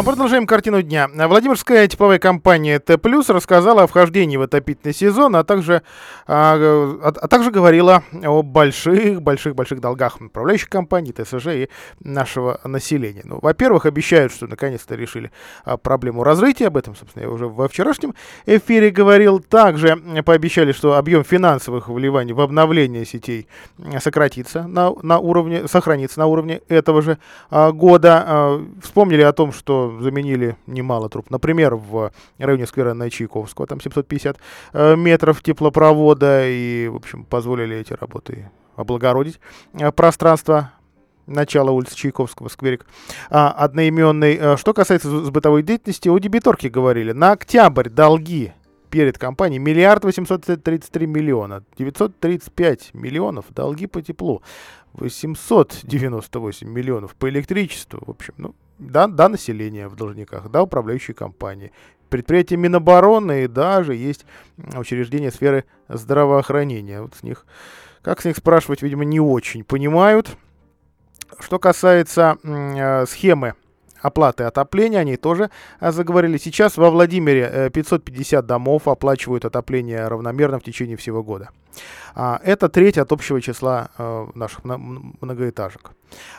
[0.00, 1.10] А продолжаем картину дня.
[1.14, 5.82] Владимирская тепловая компания Т+, рассказала о вхождении в отопительный сезон, а также,
[6.26, 11.68] а, а, а также говорила о больших-больших-больших долгах управляющих компаний, ТСЖ и
[12.02, 13.20] нашего населения.
[13.24, 15.32] Ну, во-первых, обещают, что наконец-то решили
[15.66, 18.14] а, проблему разрытия, об этом, собственно, я уже во вчерашнем
[18.46, 19.38] эфире говорил.
[19.40, 23.48] Также пообещали, что объем финансовых вливаний в обновление сетей
[23.98, 27.18] сократится на, на уровне, сохранится на уровне этого же
[27.50, 28.62] а, года.
[28.82, 31.30] Вспомнили о том, что заменили немало труб.
[31.30, 34.38] Например, в районе сквера на Чайковского, там 750
[34.72, 39.40] э, метров теплопровода, и, в общем, позволили эти работы облагородить
[39.74, 40.72] э, пространство
[41.26, 42.86] начала улицы Чайковского, скверик,
[43.28, 44.56] а, одноименный.
[44.56, 47.12] Что касается с бытовой деятельности, о дебиторке говорили.
[47.12, 48.52] На октябрь долги
[48.90, 54.42] перед компанией миллиард восемьсот тридцать три миллиона, 935 миллионов долги по теплу,
[54.94, 61.72] 898 миллионов по электричеству, в общем, ну, да, да, население в должниках, да, управляющие компании,
[62.08, 64.24] предприятия Минобороны и даже есть
[64.74, 67.02] учреждения сферы здравоохранения.
[67.02, 67.46] Вот с них,
[68.02, 70.36] как с них спрашивать, видимо, не очень понимают.
[71.38, 73.54] Что касается э, схемы
[74.00, 76.38] оплаты отопления, они тоже а, заговорили.
[76.38, 81.50] Сейчас во Владимире 550 э, домов оплачивают отопление равномерно в течение всего года.
[82.14, 85.92] А, это треть от общего числа э, наших многоэтажек.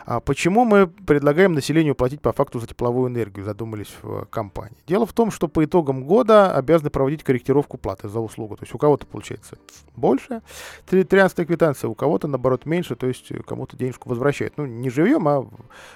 [0.06, 4.78] А почему мы предлагаем населению платить по факту за тепловую энергию, задумались в компании?
[4.88, 8.58] Дело в том, что по итогам года обязаны проводить корректировку платы за услугу.
[8.58, 9.58] То есть у кого-то получается
[9.96, 10.42] больше,
[10.88, 14.58] 13 квитанция, у кого-то наоборот меньше, то есть кому-то денежку возвращают.
[14.58, 15.48] Ну, не живем, а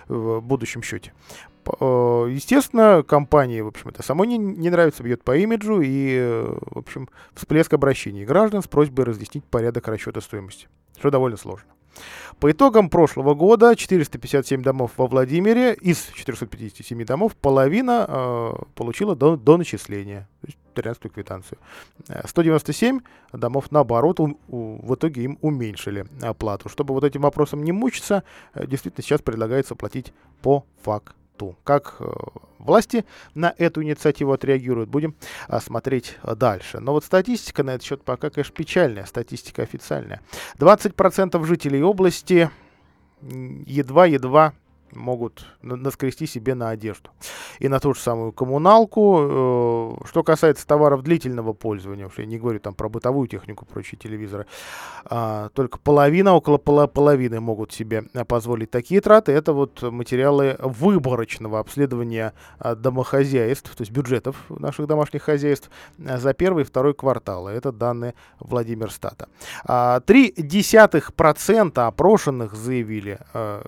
[0.08, 1.12] в будущем счете.
[1.80, 6.58] Э, естественно, компании, в общем, это самой не, не нравится, бьет по имиджу и, э,
[6.72, 11.68] в общем, всплеск обращений граждан с просьбой разъяснить порядок расчета стоимости, что довольно сложно.
[12.40, 19.38] По итогам прошлого года 457 домов во Владимире, из 457 домов половина э, получила до,
[19.38, 21.58] до начисления, то есть 13 квитанцию.
[22.26, 23.00] 197
[23.32, 26.68] домов, наоборот, у, у, в итоге им уменьшили оплату.
[26.68, 28.24] Чтобы вот этим вопросом не мучиться,
[28.54, 31.56] действительно сейчас предлагается платить по факту ту.
[31.64, 32.06] Как э,
[32.60, 35.16] власти на эту инициативу отреагируют, будем
[35.48, 36.80] а, смотреть дальше.
[36.80, 40.22] Но вот статистика на этот счет пока, конечно, печальная, статистика официальная.
[40.58, 42.50] 20% жителей области
[43.22, 44.54] едва-едва
[44.96, 47.10] могут наскрести себе на одежду.
[47.60, 49.18] И на ту же самую коммуналку.
[49.20, 54.46] Э, что касается товаров длительного пользования, я не говорю там про бытовую технику, прочие телевизоры,
[55.06, 59.32] а, только половина, около половины могут себе позволить такие траты.
[59.32, 66.64] Это вот материалы выборочного обследования а, домохозяйств, то есть бюджетов наших домашних хозяйств за первый
[66.64, 67.52] и второй кварталы.
[67.52, 69.28] Это данные Владимир Стата.
[70.06, 73.64] Три десятых процента опрошенных заявили, э,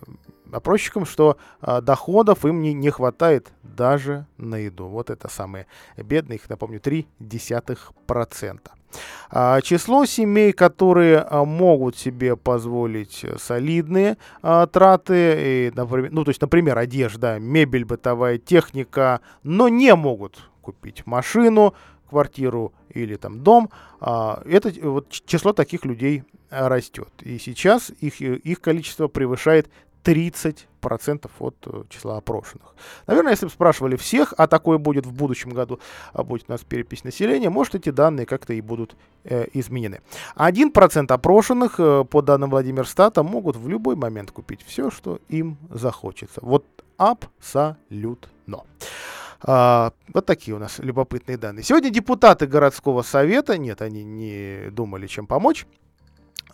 [0.51, 4.87] опросчикам, что а, доходов им не, не хватает даже на еду.
[4.87, 8.59] Вот это самые бедные, их, напомню, 0,3%.
[9.29, 16.41] А, число семей, которые а, могут себе позволить солидные траты, и, например, ну, то есть,
[16.41, 21.73] например, одежда, мебель, бытовая техника, но не могут купить машину,
[22.09, 27.09] квартиру или там дом, это вот число таких людей растет.
[27.21, 29.69] И сейчас их, их количество превышает
[30.07, 32.75] 30% от э, числа опрошенных.
[33.07, 35.79] Наверное, если бы спрашивали всех, а такое будет в будущем году,
[36.13, 39.99] а будет у нас перепись населения, может, эти данные как-то и будут э, изменены.
[40.37, 45.57] 1% опрошенных, э, по данным Владимир Стата, могут в любой момент купить все, что им
[45.69, 46.39] захочется.
[46.41, 46.65] Вот
[46.97, 48.29] абсолютно.
[49.41, 51.63] А, вот такие у нас любопытные данные.
[51.63, 55.67] Сегодня депутаты городского совета, нет, они не думали, чем помочь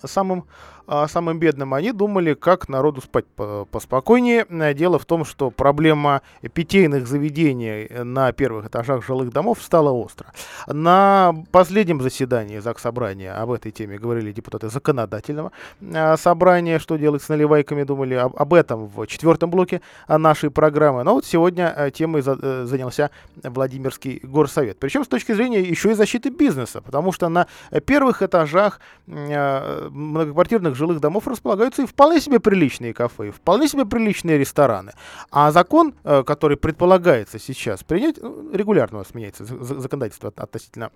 [0.08, 0.46] самым
[0.88, 3.26] самым бедным, они думали, как народу спать
[3.72, 4.46] поспокойнее.
[4.74, 6.22] Дело в том, что проблема
[6.54, 10.32] питейных заведений на первых этажах жилых домов стала остро.
[10.68, 15.54] На последнем заседании ЗАГС Собрания об этой теме говорили депутаты законодательного
[15.94, 21.04] а, собрания, что делать с наливайками, думали об, этом в четвертом блоке нашей программы.
[21.04, 23.10] Но вот сегодня э, темой за, э, занялся
[23.42, 24.80] Владимирский горсовет.
[24.80, 27.48] Причем с точки зрения еще и защиты бизнеса, потому что на
[27.86, 33.68] первых этажах э, многоквартирных современных жилых домов располагаются и вполне себе приличные кафе, и вполне
[33.68, 34.94] себе приличные рестораны.
[35.32, 40.92] А закон, э, который предполагается сейчас принять, ну, регулярно у нас меняется законодательство относительно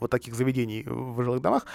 [0.00, 1.66] вот таких заведений в жилых домах,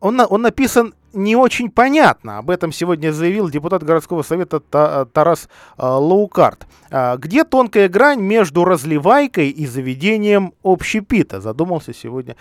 [0.00, 2.38] он, он написан не очень понятно.
[2.38, 6.66] Об этом сегодня заявил депутат городского совета Тарас а, Лаукарт.
[6.90, 11.40] А, где тонкая грань между разливайкой и заведением общепита?
[11.40, 12.36] Задумался сегодня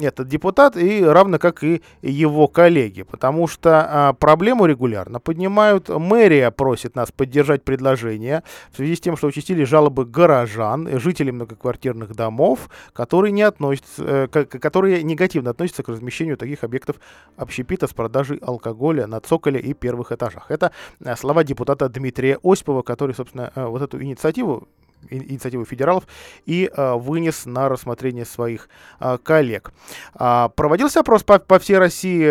[0.00, 3.02] этот депутат, и равно как и его коллеги.
[3.02, 5.88] Потому что проблему регулярно поднимают.
[5.88, 12.14] Мэрия просит нас поддержать предложение в связи с тем, что участили жалобы горожан, жителей многоквартирных
[12.14, 16.96] домов, которые, не относятся, э, которые негативно относятся к размещению таких объектов
[17.36, 20.50] общепита с продажей продажи алкоголя на цоколе и первых этажах.
[20.50, 20.70] Это
[21.04, 24.68] э, слова депутата Дмитрия Осипова, который, собственно, э, вот эту инициативу
[25.10, 26.04] инициативу федералов
[26.46, 29.70] и э, вынес на рассмотрение своих э, коллег.
[30.18, 32.26] Э, проводился опрос по, по всей России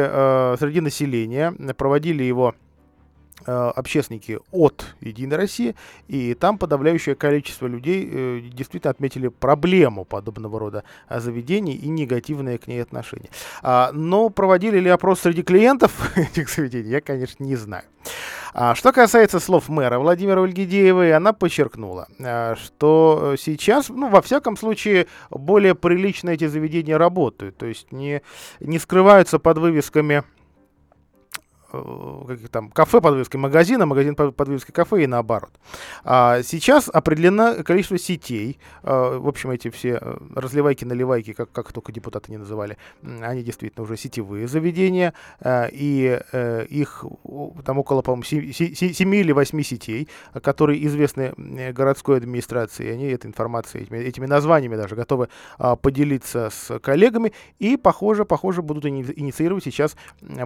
[0.57, 1.53] среди населения.
[1.77, 2.53] Проводили его
[3.51, 5.75] общественники от Единой России,
[6.07, 12.57] и там подавляющее количество людей э, действительно отметили проблему подобного рода э, заведений и негативное
[12.57, 13.29] к ней отношение.
[13.61, 17.83] А, но проводили ли опрос среди клиентов этих заведений, я, конечно, не знаю.
[18.53, 22.07] А, что касается слов мэра Владимира Ольгидеевой, она подчеркнула,
[22.55, 28.21] что сейчас, ну, во всяком случае, более прилично эти заведения работают, то есть не,
[28.59, 30.34] не скрываются под вывесками Э,
[31.71, 35.51] каких там кафе под вывеской магазина, магазин под, под вывеской кафе и наоборот.
[36.03, 38.59] А сейчас определено количество сетей.
[38.83, 42.77] А, в общем, эти все э, разливайки, наливайки, как, как только депутаты не называли,
[43.21, 45.13] они действительно уже сетевые заведения.
[45.39, 47.05] А, и а, их
[47.65, 50.07] там около, по-моему, 7, 7 или 8 сетей,
[50.41, 51.33] которые известны
[51.73, 52.91] городской администрации.
[52.91, 57.33] Они этой информацией, этими, этими названиями даже готовы а, поделиться с коллегами.
[57.59, 59.95] И, похоже, похоже, будут инициировать сейчас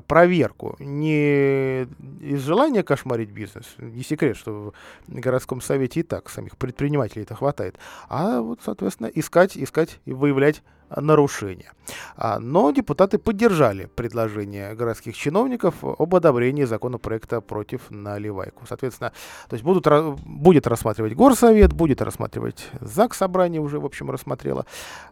[0.08, 0.76] проверку.
[0.80, 4.74] Не из желания кошмарить бизнес, не секрет, что
[5.08, 10.14] в городском совете и так самих предпринимателей это хватает, а вот, соответственно, искать, искать и
[10.14, 10.62] выявлять
[10.96, 11.72] нарушения.
[12.16, 18.66] А, но депутаты поддержали предложение городских чиновников об одобрении законопроекта против наливайку.
[18.68, 19.12] Соответственно,
[19.48, 19.88] то есть будут,
[20.26, 24.66] будет рассматривать горсовет, будет рассматривать ЗАГС собрание уже, в общем, рассмотрело.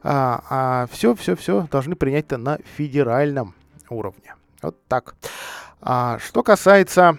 [0.03, 3.53] А, а все, все, все должны принять-то на федеральном
[3.89, 4.36] уровне.
[4.61, 5.15] Вот так.
[5.81, 7.17] А, что касается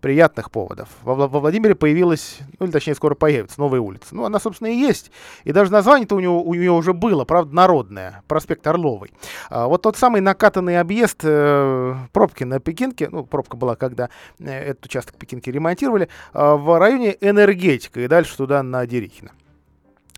[0.00, 0.88] приятных поводов.
[1.02, 4.14] Во, во Владимире появилась, ну или точнее скоро появится новая улица.
[4.14, 5.10] Ну она, собственно, и есть.
[5.44, 8.22] И даже название-то у него, у нее уже было, правда, народное.
[8.28, 9.12] Проспект Орловой.
[9.50, 14.70] А, вот тот самый накатанный объезд э, пробки на Пекинке, ну пробка была, когда э,
[14.70, 19.32] этот участок Пекинки ремонтировали, э, в районе Энергетика и дальше туда на Дерихина.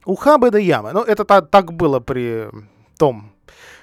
[0.05, 0.92] Уха да ямы.
[0.92, 2.49] Ну это так, так было при
[2.99, 3.32] том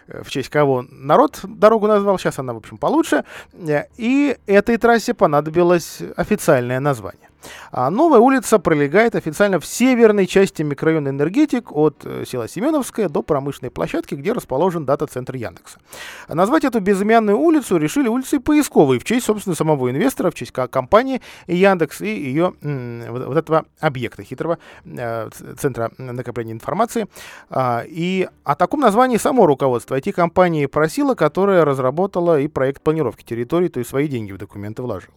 [0.08, 3.24] в честь кого народ дорогу назвал, сейчас она, в общем, получше.
[3.53, 7.30] Э, и этой трассе понадобилось официальное название.
[7.72, 13.22] А новая улица пролегает официально в северной части микрорайона Энергетик от э, села Семеновская до
[13.22, 15.80] промышленной площадки, где расположен дата-центр Яндекса.
[16.28, 21.22] назвать эту безымянную улицу решили улицей поисковой в честь, собственно, самого инвестора, в честь компании
[21.48, 27.08] Яндекс и ее вот, этого объекта хитрого э, центра накопления информации.
[27.50, 33.68] А, и о таком названии само руководство IT-компании просило, которая разработала и проект планировки территории,
[33.68, 35.16] то есть свои деньги в документы вложила.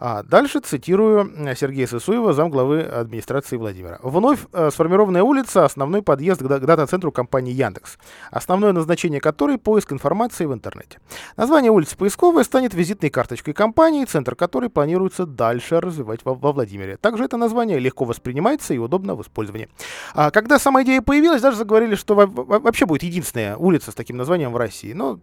[0.00, 3.98] А дальше цитирую э, Сергея Сысуева, замглавы администрации Владимира.
[4.02, 7.98] Вновь э, сформированная улица– основной подъезд к дата-центру компании Яндекс,
[8.30, 11.00] основное назначение которой– поиск информации в интернете.
[11.36, 16.96] Название улицы поисковая станет визитной карточкой компании, центр которой планируется дальше развивать во, во Владимире.
[16.96, 19.68] Также это название легко воспринимается и удобно в использовании.
[20.14, 24.52] А когда сама идея появилась, даже заговорили, что вообще будет единственная улица с таким названием
[24.52, 24.92] в России.
[24.92, 25.18] Но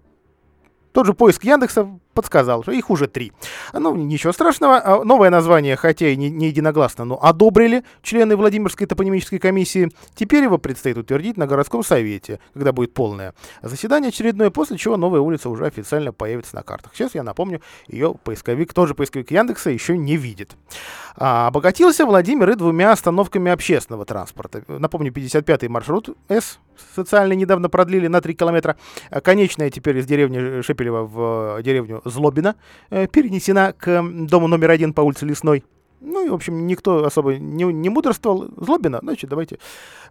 [0.92, 3.32] тот же поиск Яндекса подсказал, что их уже три.
[3.74, 4.82] Ну, ничего страшного.
[4.84, 9.92] А Новое название, хотя и не, единогласно, но одобрили члены Владимирской топонимической комиссии.
[10.16, 15.20] Теперь его предстоит утвердить на городском совете, когда будет полное заседание очередное, после чего новая
[15.20, 16.94] улица уже официально появится на картах.
[16.96, 20.56] Сейчас я напомню, ее поисковик, тоже поисковик Яндекса, еще не видит.
[21.18, 24.64] А, обогатился Владимир и двумя остановками общественного транспорта.
[24.68, 26.60] Напомню, 55-й маршрут С
[26.94, 28.76] социальный недавно продлили на 3 километра.
[29.24, 32.56] Конечная теперь из деревни Шепелева в деревню Злобина
[32.90, 35.64] э, перенесена к дому номер один по улице Лесной.
[36.02, 38.48] Ну и, в общем, никто особо не, не мудрствовал.
[38.58, 39.58] Злобина, значит, давайте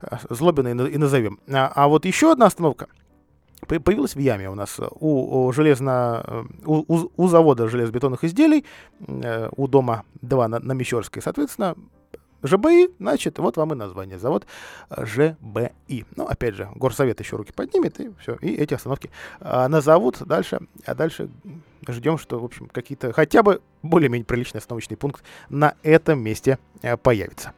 [0.02, 1.38] э, Злобина и, на- и назовем.
[1.48, 2.88] А, а вот еще одна остановка
[3.68, 8.24] по- появилась в яме у нас у, у железно э, у, у- у завода железобетонных
[8.24, 8.64] изделий
[9.06, 11.74] э, у дома 2 на, на Мещерской, соответственно,
[12.44, 14.18] ЖБИ, значит, вот вам и название.
[14.18, 14.46] Завод
[14.90, 16.04] э, ЖБИ.
[16.14, 18.36] Ну, опять же, горсовет еще руки поднимет, и все.
[18.36, 20.60] И эти остановки а, назовут дальше.
[20.86, 21.30] А дальше
[21.88, 26.96] ждем, что, в общем, какие-то хотя бы более-менее приличный остановочный пункт на этом месте э,
[26.96, 27.52] появится.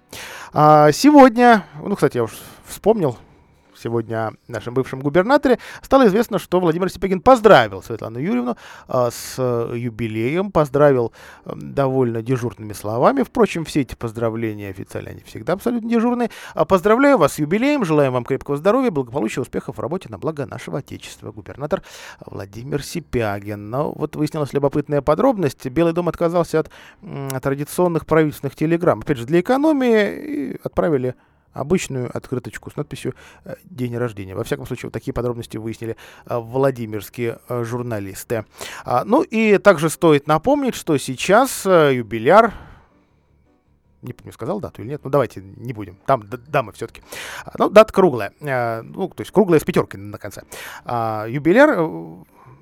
[0.53, 3.17] А, сегодня, ну, кстати, я уж вспомнил,
[3.79, 8.57] сегодня нашем бывшем губернаторе, стало известно, что Владимир Сипягин поздравил Светлану Юрьевну
[8.89, 11.13] а, с э, юбилеем, поздравил
[11.45, 13.23] э, довольно дежурными словами.
[13.23, 16.31] Впрочем, все эти поздравления официально, они всегда абсолютно дежурные.
[16.55, 20.47] А поздравляю вас с юбилеем, желаем вам крепкого здоровья, благополучия, успехов в работе на благо
[20.47, 21.33] нашего Отечества.
[21.33, 21.83] Губернатор
[22.25, 23.71] Владимир Сипягин.
[23.71, 25.67] Но вот выяснилась любопытная подробность.
[25.67, 26.71] Белый дом отказался от
[27.03, 29.01] м, традиционных правительственных телеграмм.
[29.01, 31.15] Опять же, для экономии отправили
[31.57, 34.35] обычную открыточку с надписью э, «День рождения».
[34.35, 35.97] Во всяком случае, вот такие подробности выяснили
[36.27, 38.45] э, владимирские э, журналисты.
[38.85, 42.53] А, Ну и также стоит напомнить, что сейчас юбиляр
[44.03, 45.01] не помню, сказал дату или нет.
[45.03, 45.99] Ну, давайте не будем.
[46.07, 47.03] Там дамы все-таки.
[47.59, 48.33] Ну, дата круглая.
[48.41, 50.43] Ну, то есть круглая с пятеркой на конце.
[50.85, 51.77] А, Юбиляр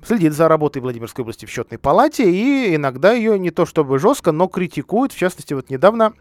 [0.03, 4.31] следит за работой Владимирской области в счетной палате и иногда ее не то чтобы жестко,
[4.31, 5.11] но критикует.
[5.11, 6.13] В частности, вот недавно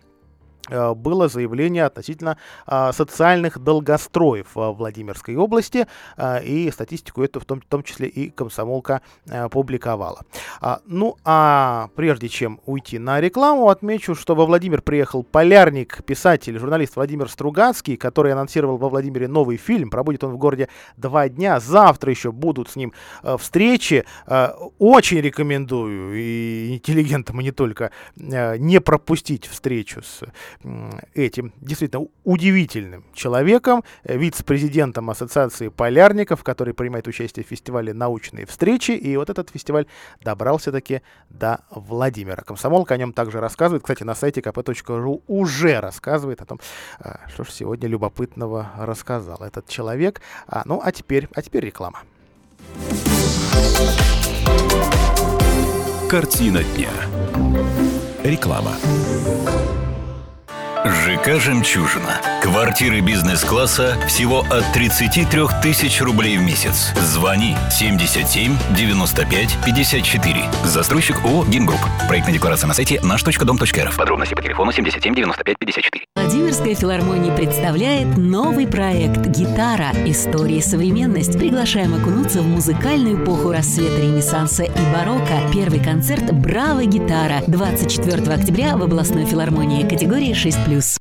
[0.71, 2.37] было заявление относительно
[2.67, 5.87] а, социальных долгостроев Владимирской области,
[6.17, 10.23] а, и статистику эту в том, в том числе и комсомолка а, публиковала.
[10.61, 16.59] А, ну а прежде чем уйти на рекламу, отмечу, что во Владимир приехал полярник, писатель,
[16.59, 19.91] журналист Владимир Стругацкий, который анонсировал во Владимире новый фильм.
[19.91, 21.61] Пробудет он в городе два дня.
[21.61, 22.93] Завтра еще будут с ним
[23.23, 24.05] э, встречи.
[24.27, 30.23] Э, очень рекомендую и интеллигентам, и не только, э, не пропустить встречу с
[31.15, 38.93] этим действительно удивительным человеком, э, вице-президентом Ассоциации полярников, который принимает участие в фестивале «Научные встречи».
[38.93, 39.87] И вот этот фестиваль
[40.23, 42.43] добрался таки до Владимира.
[42.43, 43.83] Комсомолка о нем также рассказывает.
[43.83, 46.61] Кстати, на сайте kp.ru уже рассказывает о том,
[46.99, 50.21] а, что же сегодня любопытного рассказал этот человек.
[50.47, 52.03] А, ну, а теперь, а теперь реклама.
[56.09, 56.91] Картина дня.
[58.23, 58.73] Реклама.
[60.85, 62.34] ЖК «Жемчужина».
[62.45, 66.93] Квартиры бизнес-класса всего от 33 тысяч рублей в месяц.
[67.01, 70.45] Звони 77 95 54.
[70.65, 71.81] Застройщик ООО «Гимгрупп».
[72.07, 73.97] Проектная декларация на сайте наш.дом.рф.
[73.97, 76.05] Подробности по телефону 77 95 54.
[76.17, 79.93] Владимирская филармония представляет новый проект «Гитара.
[80.05, 81.39] История и современность».
[81.39, 85.41] Приглашаем окунуться в музыкальную эпоху рассвета Ренессанса и барокко.
[85.51, 86.85] Первый концерт «Браво!
[86.85, 90.99] Гитара» 24 октября в областной филармонии категории 6+.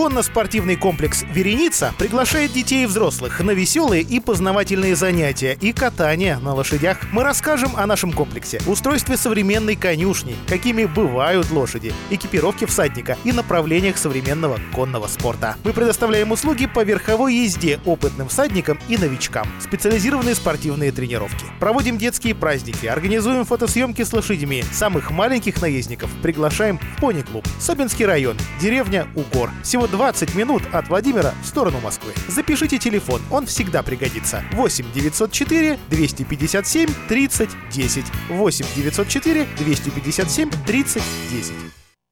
[0.00, 6.54] Конно-спортивный комплекс «Вереница» приглашает детей и взрослых на веселые и познавательные занятия и катание на
[6.54, 7.00] лошадях.
[7.12, 13.98] Мы расскажем о нашем комплексе, устройстве современной конюшни, какими бывают лошади, экипировке всадника и направлениях
[13.98, 15.56] современного конного спорта.
[15.64, 21.44] Мы предоставляем услуги по верховой езде опытным всадникам и новичкам, специализированные спортивные тренировки.
[21.60, 24.64] Проводим детские праздники, организуем фотосъемки с лошадьми.
[24.72, 27.46] Самых маленьких наездников приглашаем в пони-клуб.
[27.58, 29.50] Собинский район, деревня Угор.
[29.62, 32.12] Всего 20 минут от Владимира в сторону Москвы.
[32.28, 34.42] Запишите телефон, он всегда пригодится.
[34.52, 38.04] 8 904 257 30 10.
[38.28, 41.52] 8 904 257 30 10.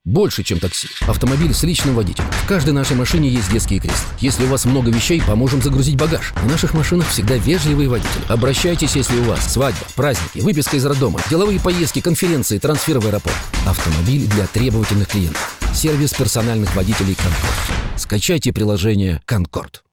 [0.08, 0.88] Больше, чем такси.
[1.06, 2.30] Автомобиль с личным водителем.
[2.30, 4.08] В каждой нашей машине есть детские кресла.
[4.20, 6.32] Если у вас много вещей, поможем загрузить багаж.
[6.34, 8.24] В наших машинах всегда вежливые водители.
[8.28, 13.36] Обращайтесь, если у вас свадьба, праздники, выписка из роддома, деловые поездки, конференции, трансфер в аэропорт.
[13.66, 15.57] Автомобиль для требовательных клиентов.
[15.78, 18.00] Сервис персональных водителей «Конкорд».
[18.00, 19.84] Скачайте приложение «Конкорд».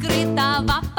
[0.00, 0.89] открытого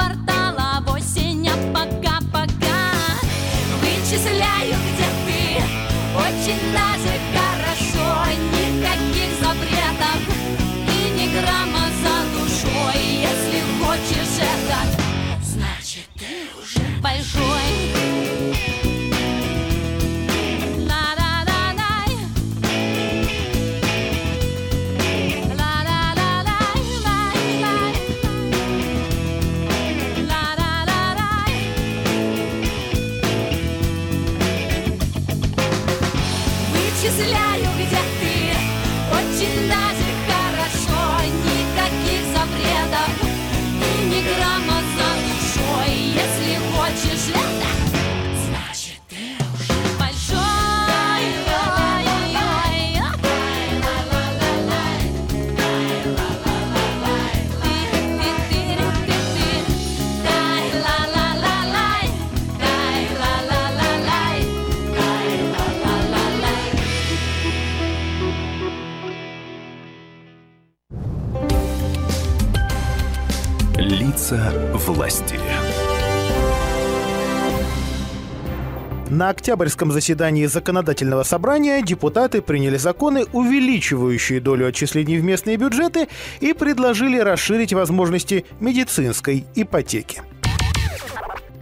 [79.23, 86.09] На октябрьском заседании законодательного собрания депутаты приняли законы, увеличивающие долю отчислений в местные бюджеты
[86.41, 90.23] и предложили расширить возможности медицинской ипотеки.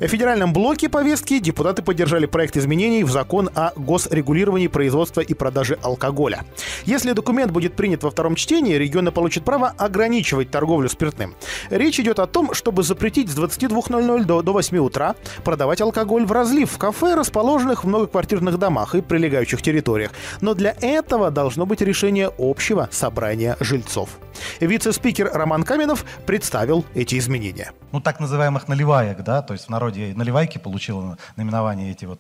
[0.02, 5.78] В федеральном блоке повестки депутаты поддержали проект изменений в закон о госрегулировании производства и продажи
[5.84, 6.44] алкоголя.
[6.86, 11.36] Если документ будет принят во втором чтении, регионы получат право ограничивать торговлю спиртным.
[11.70, 16.32] Речь идет о том, чтобы запретить с 22.00 до, до 8 утра продавать алкоголь в
[16.32, 20.14] разлив в кафе, расположенных в многоквартирных домах и прилегающих территориях.
[20.42, 24.10] Но для этого должно быть решение общего собрания жильцов.
[24.62, 27.72] Вице-спикер Роман Каменов представил эти изменения.
[27.92, 32.20] Ну, так называемых наливаек, да, то есть в народе наливайки получило наименование эти вот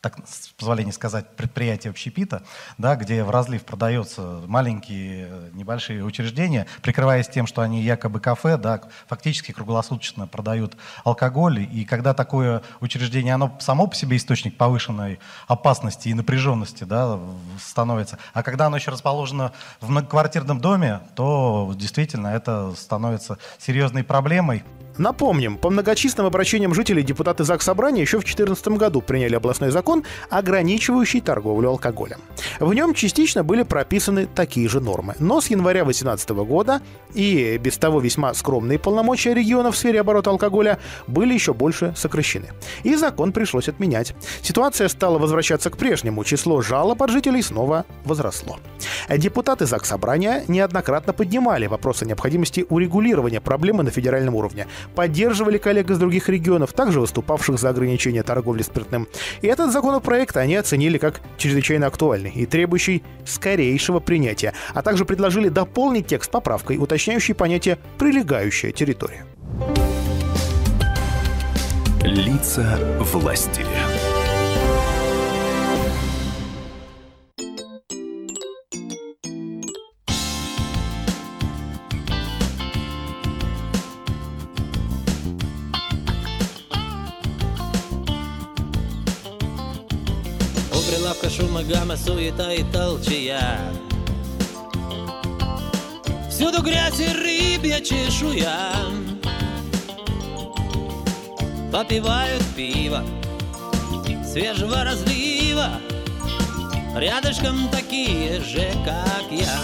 [0.00, 2.42] так, с позволения сказать, предприятия общепита,
[2.78, 8.56] да, где в разлив продаются маленькие э, небольшие учреждения, прикрываясь тем, что они якобы кафе,
[8.56, 11.68] да, фактически круглосуточно продают алкоголь.
[11.70, 17.20] И когда такое учреждение, оно само по себе источник повышенной опасности и напряженности да,
[17.62, 24.64] становится, а когда оно еще расположено в многоквартирном доме, то действительно это становится серьезной проблемой.
[25.00, 30.04] Напомним, по многочисленным обращениям жителей депутаты ЗАГС Собрания еще в 2014 году приняли областной закон,
[30.28, 32.18] ограничивающий торговлю алкоголем.
[32.58, 35.14] В нем частично были прописаны такие же нормы.
[35.18, 36.82] Но с января 2018 года
[37.14, 42.50] и без того весьма скромные полномочия региона в сфере оборота алкоголя были еще больше сокращены.
[42.82, 44.14] И закон пришлось отменять.
[44.42, 46.24] Ситуация стала возвращаться к прежнему.
[46.24, 48.58] Число жалоб от жителей снова возросло.
[49.08, 55.90] Депутаты ЗАГС Собрания неоднократно поднимали вопрос о необходимости урегулирования проблемы на федеральном уровне, поддерживали коллег
[55.90, 59.08] из других регионов, также выступавших за ограничение торговли спиртным.
[59.42, 65.48] И этот законопроект они оценили как чрезвычайно актуальный и требующий скорейшего принятия, а также предложили
[65.48, 69.24] дополнить текст поправкой, уточняющей понятие «прилегающая территория».
[72.02, 73.64] Лица власти.
[91.10, 93.58] Прилавка шума, гамма, суета и толчая
[96.30, 98.70] Всюду грязь и рыбья чешуя.
[101.72, 103.02] Попивают пиво
[104.24, 105.80] свежего разлива.
[106.94, 109.58] Рядышком такие же, как я.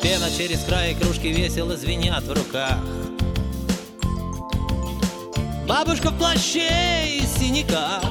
[0.00, 2.78] Пена через край кружки весело звенят в руках
[5.82, 8.04] Бабушка в плаще и синяках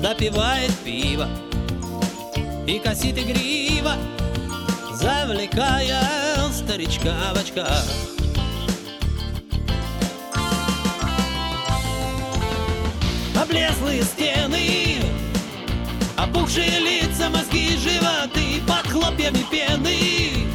[0.00, 1.28] Допивает пиво
[2.66, 3.92] И косит игриво
[4.94, 6.00] Завлекая
[6.50, 7.84] старичка в очках.
[13.38, 14.96] Облезлые стены
[16.16, 20.46] Опухшие лица, мозги, животы Под хлопьями пены.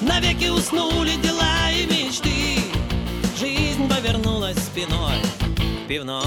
[0.00, 1.55] Навеки уснули дела
[4.76, 5.16] спиной
[5.88, 6.22] пивной.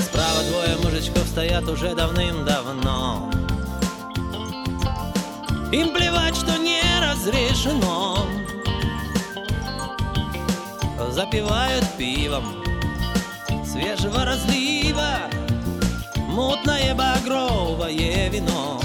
[0.00, 3.30] Справа двое мужичков стоят уже давным-давно.
[5.70, 8.26] Им плевать, что не разрешено.
[11.10, 12.64] Запивают пивом
[13.64, 15.30] свежего разлива
[16.32, 18.80] Мутное багровое вино.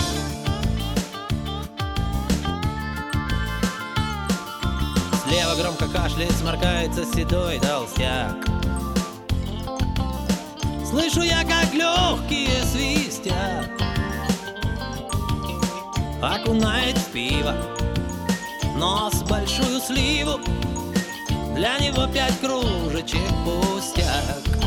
[5.23, 8.35] Слева громко кашляет, сморкается седой толстяк.
[10.85, 13.71] Слышу я, как легкие свистят.
[16.21, 17.55] Окунает в пиво
[18.75, 20.41] Нос большую сливу.
[21.55, 24.57] Для него пять кружечек пустяк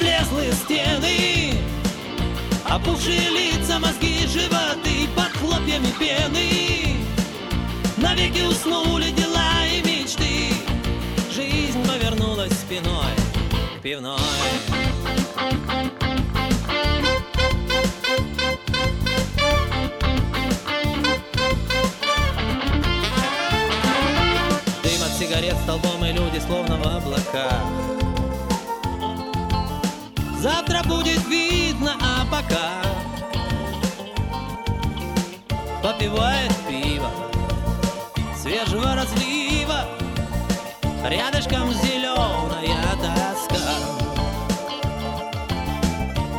[0.00, 1.52] Облезлые стены.
[2.66, 6.96] Опухшие лица, мозги, животы Под хлопьями пены.
[7.98, 10.54] Навеки уснули дела и мечты.
[11.30, 13.12] Жизнь повернулась спиной
[13.76, 14.16] к пивной.
[24.82, 27.99] Дым от сигарет столбом и люди словно в облаках
[30.40, 32.80] Завтра будет видно, а пока
[35.82, 37.10] Попивает пиво
[38.40, 39.84] Свежего разлива.
[41.04, 43.58] Рядышком зеленая тоска.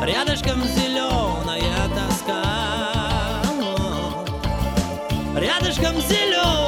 [0.03, 2.43] Рядышком зеленая тоска.
[5.35, 6.60] Рядышком зеленая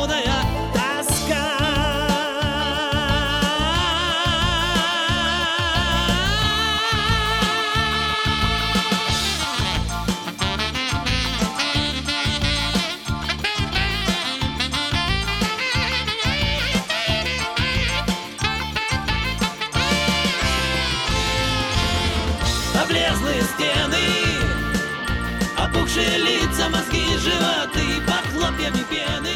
[25.94, 29.30] Опухшие лица, мозги, животы Под хлопьями пены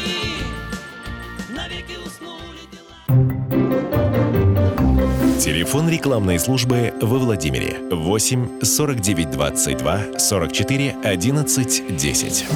[1.50, 2.66] Навеки уснули
[5.38, 12.46] Телефон рекламной службы во Владимире 8 49 22 44 11 10.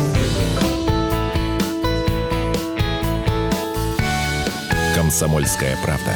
[4.97, 6.13] Комсомольская правда.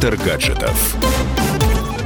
[0.00, 0.96] Инспектор гаджетов.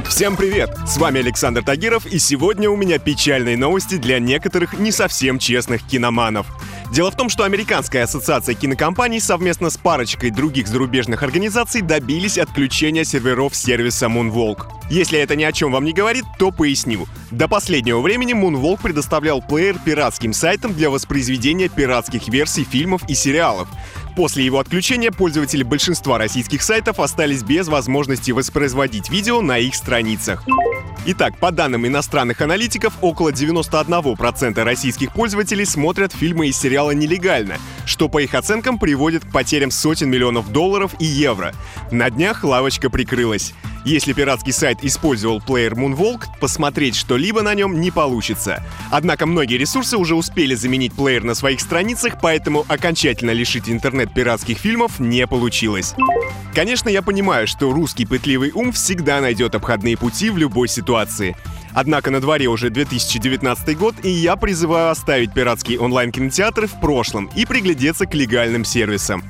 [0.09, 0.69] Всем привет!
[0.85, 5.81] С вами Александр Тагиров, и сегодня у меня печальные новости для некоторых не совсем честных
[5.87, 6.45] киноманов.
[6.91, 13.05] Дело в том, что Американская ассоциация кинокомпаний совместно с парочкой других зарубежных организаций добились отключения
[13.05, 14.65] серверов сервиса Moonwalk.
[14.89, 17.07] Если это ни о чем вам не говорит, то поясню.
[17.31, 23.69] До последнего времени Moonwalk предоставлял плеер пиратским сайтам для воспроизведения пиратских версий фильмов и сериалов.
[24.15, 30.43] После его отключения пользователи большинства российских сайтов остались без возможности воспроизводить видео на их страницах.
[31.07, 38.09] Итак, по данным иностранных аналитиков, около 91% российских пользователей смотрят фильмы и сериалы нелегально, что
[38.09, 41.53] по их оценкам приводит к потерям сотен миллионов долларов и евро.
[41.91, 43.53] На днях лавочка прикрылась.
[43.85, 48.63] Если пиратский сайт использовал плеер Moonwalk, посмотреть что-либо на нем не получится.
[48.89, 54.57] Однако многие ресурсы уже успели заменить плеер на своих страницах, поэтому окончательно лишить интернет пиратских
[54.57, 55.93] фильмов не получилось.
[56.55, 61.37] Конечно, я понимаю, что русский пытливый ум всегда найдет обходные пути в любой ситуации.
[61.75, 67.45] Однако на дворе уже 2019 год, и я призываю оставить пиратские онлайн-кинотеатры в прошлом и
[67.45, 69.23] приглядеться к легальным сервисам.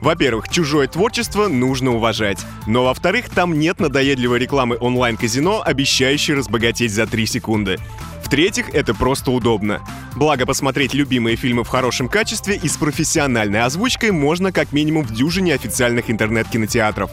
[0.00, 2.38] Во-первых, чужое творчество нужно уважать.
[2.66, 7.78] Но во-вторых, там нет надоедливой рекламы онлайн-казино, обещающей разбогатеть за 3 секунды.
[8.24, 9.80] В-третьих, это просто удобно.
[10.14, 15.12] Благо, посмотреть любимые фильмы в хорошем качестве и с профессиональной озвучкой можно как минимум в
[15.12, 17.10] дюжине официальных интернет-кинотеатров.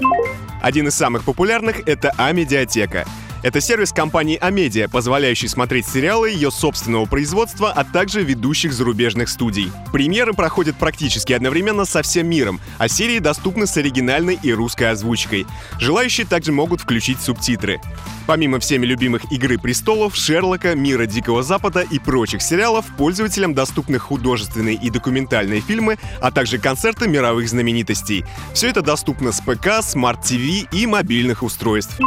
[0.62, 3.06] Один из самых популярных— это А-медиатека.
[3.44, 9.72] Это сервис компании Амедиа, позволяющий смотреть сериалы ее собственного производства, а также ведущих зарубежных студий.
[9.92, 15.46] Премьеры проходят практически одновременно со всем миром, а серии доступны с оригинальной и русской озвучкой.
[15.80, 17.80] Желающие также могут включить субтитры.
[18.26, 24.76] Помимо всеми любимых «Игры престолов», «Шерлока», «Мира Дикого Запада» и прочих сериалов, пользователям доступны художественные
[24.76, 28.26] и документальные фильмы, а также концерты мировых знаменитостей.
[28.54, 31.98] Все это доступно с ПК, Smart TV и мобильных устройств.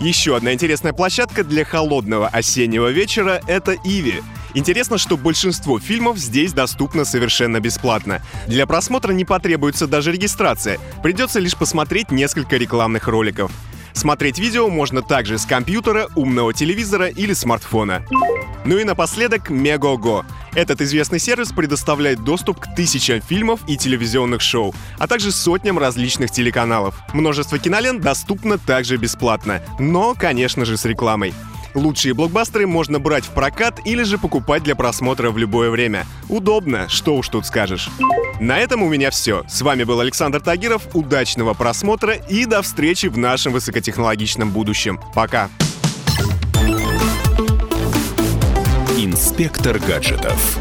[0.00, 4.22] Еще одна интересная площадка для холодного осеннего вечера— это ivi.
[4.54, 8.22] Интересно, что большинство фильмов здесь доступно совершенно бесплатно.
[8.46, 13.50] Для просмотра не потребуется даже регистрация, придется лишь посмотреть несколько рекламных роликов.
[13.98, 18.04] Смотреть видео можно также с компьютера, умного телевизора или смартфона.
[18.64, 20.24] Ну и напоследок Megogo.
[20.54, 26.30] Этот известный сервис предоставляет доступ к тысячам фильмов и телевизионных шоу, а также сотням различных
[26.30, 26.94] телеканалов.
[27.12, 31.34] Множество кинолент доступно также бесплатно, но, конечно же, с рекламой.
[31.74, 36.06] Лучшие блокбастеры можно брать в прокат или же покупать для просмотра в любое время.
[36.28, 37.88] Удобно, что уж тут скажешь.
[38.40, 39.44] На этом у меня все.
[39.48, 40.82] С вами был Александр Тагиров.
[40.94, 45.00] Удачного просмотра и до встречи в нашем высокотехнологичном будущем.
[45.14, 45.50] Пока.
[48.96, 50.58] Инспектор гаджетов.